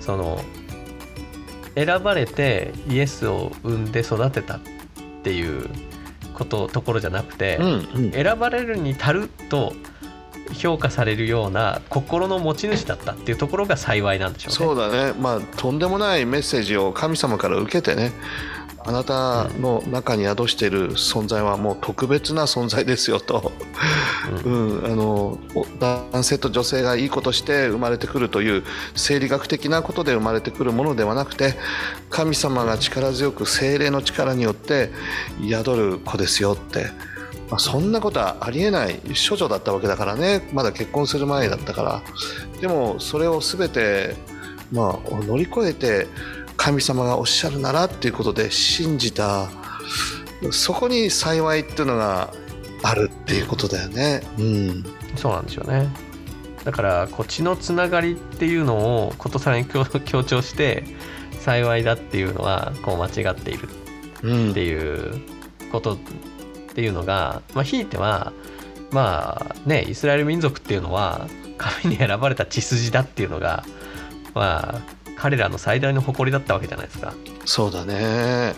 [0.00, 0.40] その
[1.74, 4.60] 選ばれてイエスを産んで育てたっ
[5.22, 5.68] ていう
[6.34, 9.72] ことところじゃなくて、うんうん選ばれるに足ると
[10.52, 14.56] 評価されるような心の持ち主だったっていうところが幸いなんでしょうね。
[14.56, 18.12] そうだねまあとんでもないメッセージを神様から受けてね
[18.86, 23.52] あなたの中に宿している存在はもう特別な存在ですよと、
[24.44, 28.62] うん、あのお男性と女性がいいことして生まれてくるという
[28.94, 31.54] 生理学的なことで生まれてくるものではなくて
[32.10, 34.90] 神様が力強く精霊の力によって
[35.48, 36.86] 宿る子ですよって、
[37.48, 40.48] まあ、そんなことはありえない処女だったわけだからね。
[40.52, 42.02] まだ結婚する前だったから。
[42.60, 44.16] でもそれを全て、
[44.72, 46.06] まあ、乗り越えて
[46.56, 49.48] 神様がおっしゃるならっていうことで信じた
[50.50, 52.32] そこに幸いっていうのが
[52.82, 54.22] あるっていうことだよね。
[54.38, 54.84] うん、
[55.16, 55.88] そうなんですよね。
[56.64, 60.84] だからこう血のつながりっていうのをことさらに強強調して
[61.40, 63.68] 幸いだっていうのはこう間違っている
[64.22, 65.20] うんっていう
[65.70, 65.98] ことっ
[66.74, 68.32] ていうのが、まあ、ひいては
[68.90, 71.28] まあねイスラエル民族っていうのは
[71.58, 73.64] 神に選ばれた血筋だっていうのが
[74.34, 74.80] まあ
[75.16, 77.14] 彼らの最大の誇りだったわけじゃないですか。
[77.44, 78.54] そうだね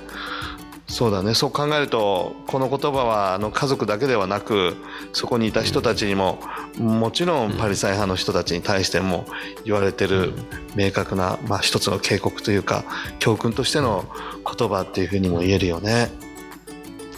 [0.88, 4.76] そうだねそう考えるとこの言葉はあの家族だけではなく
[5.12, 6.38] そこにいた人たちにも、
[6.78, 9.26] もちろんパリサイ派の人たちに対しても
[9.64, 10.32] 言われてる
[10.76, 12.84] 明確な、まあ、一つの警告というか
[13.18, 14.04] 教訓としての
[14.44, 16.09] 言葉っていうふうにも言えるよね。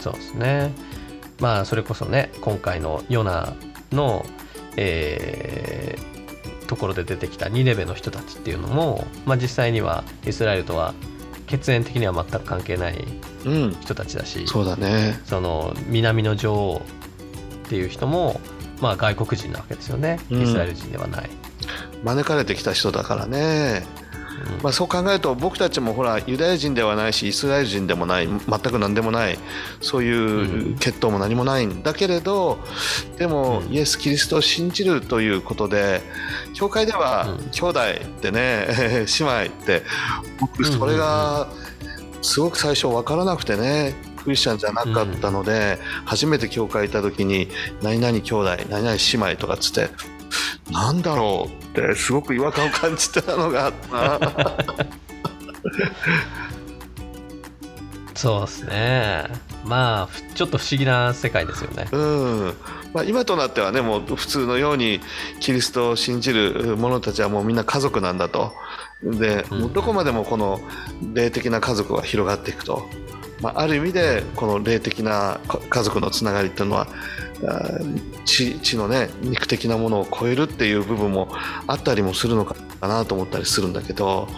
[0.00, 0.72] そうですね。
[1.38, 3.52] まあそれこそね今回のヨナ
[3.92, 4.24] の、
[4.76, 6.07] えー
[6.68, 10.94] ところで出てきたニネベの人たちっていうのも、まあ、実際にはイスラエルとは
[11.48, 13.04] 血縁的には全く関係ない
[13.44, 15.20] うん、人たちだしそうだね。
[15.24, 16.82] その南の女王
[17.66, 18.40] っていう人も、
[18.80, 21.30] まあ、外国人なわけですよねうんイスラエル人ではない。
[22.04, 23.86] 招かれてきた人だからね。
[24.38, 24.62] うん。
[24.62, 29.38] まあ、そう考えると僕たちもほらユダヤ人ではないしイスラエル人でもない全く何でもない
[29.80, 32.58] そういう血統も何もないんだけれど
[33.16, 33.72] でもうん。
[33.72, 36.02] イエス・キリストを信じるということで
[36.54, 37.50] 教会ではうん。
[37.50, 38.66] 兄弟ってね
[39.20, 39.82] 姉妹って
[40.40, 41.48] 僕それが
[42.22, 47.48] すごく最初分からなくてねクリスチャンじゃなかったので初めて教会行った時に
[47.82, 49.88] 何々兄弟何々姉妹とかっつって
[50.70, 54.18] なんだろうってすごく違和感を感じたのがあった。
[54.18, 54.20] な。
[58.14, 59.26] そうですね。
[59.64, 61.86] まあふちょっと不思議な世界ですよね。
[61.92, 62.52] うん。
[62.92, 65.00] まあ、今となってはねもう普通のように
[65.40, 68.52] キリストを信じる者たちはもうみんな家族なんだと。
[69.04, 69.72] で、うん。
[69.72, 70.60] どこまでもこの
[71.14, 72.88] 霊的な家族は広がっていくと、
[73.40, 76.88] まあ、ある意味でこの霊的なか家族のつながりっていうのは
[77.44, 81.28] あー血血のね肉的なものを超えるっていう部分も
[81.66, 84.28] あったりもするのかなと思ったりするんだけど、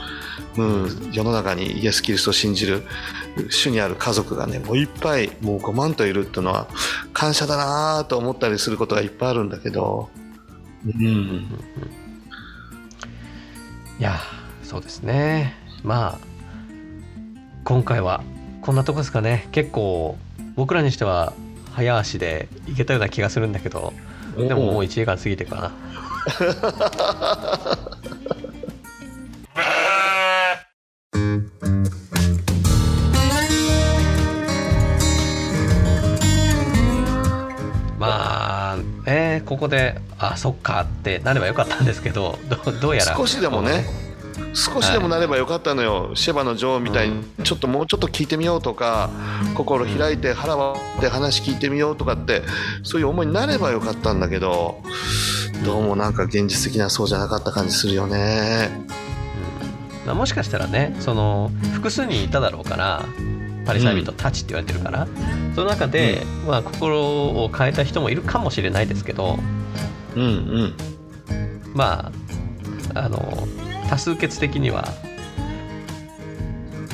[0.57, 2.83] うん、世の中にイエス・キリストを信じる
[3.51, 6.69] 主にある家族がねもういっぱいもう5万といるっていうのは
[7.13, 10.09] 感謝だなと思ったりすることがいっぱいあるんだけど、
[10.87, 11.49] うん、
[13.99, 14.19] いや
[14.63, 15.57] そうですね。
[15.83, 16.31] まあ
[17.65, 18.23] 今回は
[18.63, 19.49] こんなとこですかね。
[19.53, 20.17] 結構
[20.55, 21.33] 僕らにしては
[21.81, 23.95] 早足でいけたような気がするんだけど
[24.37, 25.73] でももう1時間過ぎてるかな。
[37.99, 38.77] まあ
[39.07, 43.17] ねここであそっかってなればよかったんですけどどどうやら。
[43.17, 44.00] 少しでもね
[44.55, 49.11] 少しでもなればよかったのよ、シェバの女王みたいにちょっともうちょっと聞いてみようとか
[49.55, 52.43] 心開いて腹割って話聞いてみようとかって
[52.83, 54.83] そういう思いになればよかったんだけど
[55.65, 58.71] どうもなんか現実的なそうじゃなかった感じするよね。
[60.03, 60.07] うん。
[60.07, 63.05] まあ、もしかしたらねその複数人いただろうから
[63.67, 65.07] パリサイ人たちって言われてるから、
[65.55, 69.39] その中で、まあ、心を変えた人もいるかもしれないですけど
[70.17, 70.75] うんうん。
[71.75, 72.11] ま
[72.95, 73.47] ああの
[73.91, 74.95] 多数決的には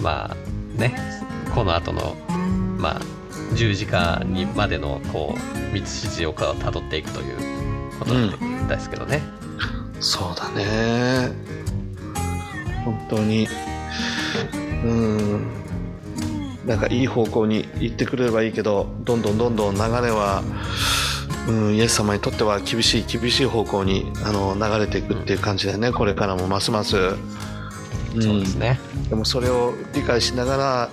[0.01, 0.97] まあね
[1.55, 2.17] この後の
[2.79, 3.01] まあ
[3.55, 7.37] 十字架にまでのこう道筋をたどっていくという
[7.99, 8.15] こと
[8.69, 9.23] ですけどね。
[10.01, 11.33] そうだね。
[12.85, 13.47] 本当に。
[14.85, 15.47] うん。
[16.67, 20.43] なんかいい方向に行ってくれればいいけどどんどんどんどん流れは、
[21.49, 28.23] うん、イエス様にとっては厳しい厳しい方向にあの流れていくっていう感じだよねこれからもますます、うん。
[28.23, 28.81] そうですね、
[29.11, 30.91] でもそれを理解しながら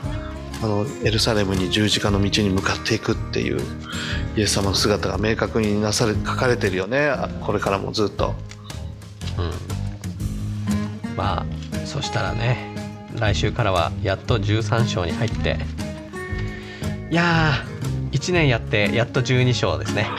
[0.61, 3.59] あのエルサレムに十字架の道に向かっていくっていう
[4.35, 8.33] イエス様の姿が明確になされ書かれてるよねあこれからもずっと。
[9.37, 12.75] うん、まあそしたらね
[13.15, 15.57] 来週からはやっと13章に入って
[17.09, 17.72] いやー
[18.13, 20.07] 1年やってやっと12章ですね。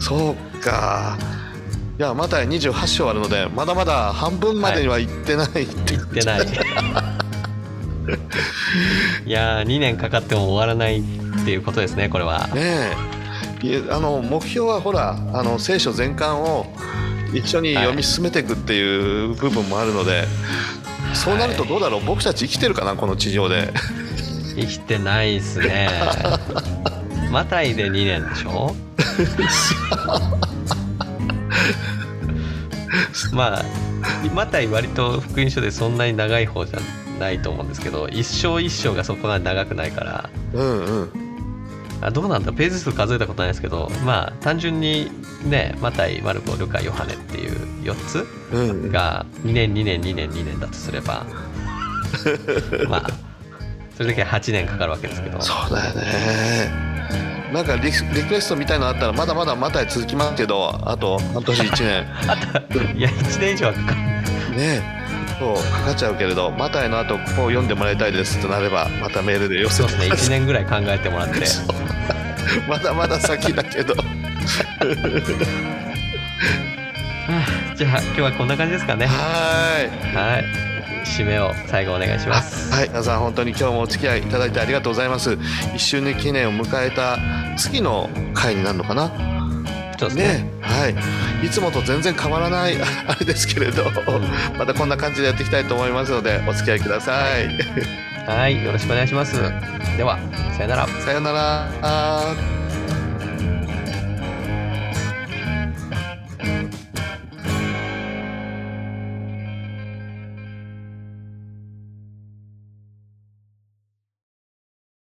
[0.00, 1.18] そうか。
[1.98, 6.40] いや、まだ28章あるので、まだまだ半分までには行ってないって、言ってない。
[9.26, 11.02] いやー2年かかっても終わらないっ
[11.44, 12.46] ていうことですねこれは。
[12.54, 12.92] ね
[13.64, 13.82] え。
[13.90, 16.72] あの目標はほらあの聖書全巻を
[17.34, 20.28] 一緒に読み進めていくっていう部分もあるので、
[21.12, 23.72] そうなるとどうだろう、僕たち生きてるかなこの地上で
[24.58, 25.88] 生きてないっすね。
[27.30, 28.74] マタイで2年でしょ？
[33.32, 33.64] まあ
[34.34, 36.78] マタイ割と福音書でそんなに長い方じゃ
[37.20, 40.30] ないと思うんですけど一章一章がそこまで長くないから。
[40.54, 41.10] うんうん。
[42.00, 42.52] あどうなんだ？
[42.52, 45.10] ページ数数えたことないですけどまあ単純に
[45.44, 51.26] ねマタイマルコルカヨハネっていう4つうんが2年2年2年2年だとすれば。
[52.88, 53.10] まあ
[53.98, 55.40] それだけ8年かかるわけですけど。
[55.40, 56.72] そうだよね。
[57.52, 62.06] なんかリリクエストみたいのあったらまだまだまた続きますけどあと半年1
[62.78, 62.94] 年。
[62.96, 63.96] いや1年以上はかかる。
[64.56, 64.82] ねえ。
[65.40, 70.08] そうかかっちゃうけれどマタイの後こう読んでもらいたいですとなればまたメールで寄せそうですね。
[70.10, 71.40] て1年ぐらい考えてもらって。
[72.70, 73.94] まだまだ先だけど。
[73.94, 74.04] は
[77.30, 79.06] あじゃあ今日はこんな感じですかね。
[79.06, 79.12] は
[80.14, 80.67] はい
[81.08, 82.72] 締めを最後お願いしいます。
[82.72, 85.30] はい皆さん本当に今日もお付き合いいただいてありがとうございます。
[85.30, 87.18] 1周年記念を迎えた
[87.56, 89.10] 次の回になるのかな？
[89.98, 90.24] そうですね。
[90.44, 90.88] ねは
[91.42, 91.46] い。
[91.46, 92.76] いつもと全然変わらない
[93.08, 93.90] あれですけれど。
[94.56, 98.30] またこんな感じでやっていきたいと思いますのでお付き合いください。
[98.30, 98.64] はい。
[98.64, 99.34] よろしくお願いします。
[99.96, 100.18] では
[100.56, 100.88] さよなら。
[101.04, 101.68] さよなら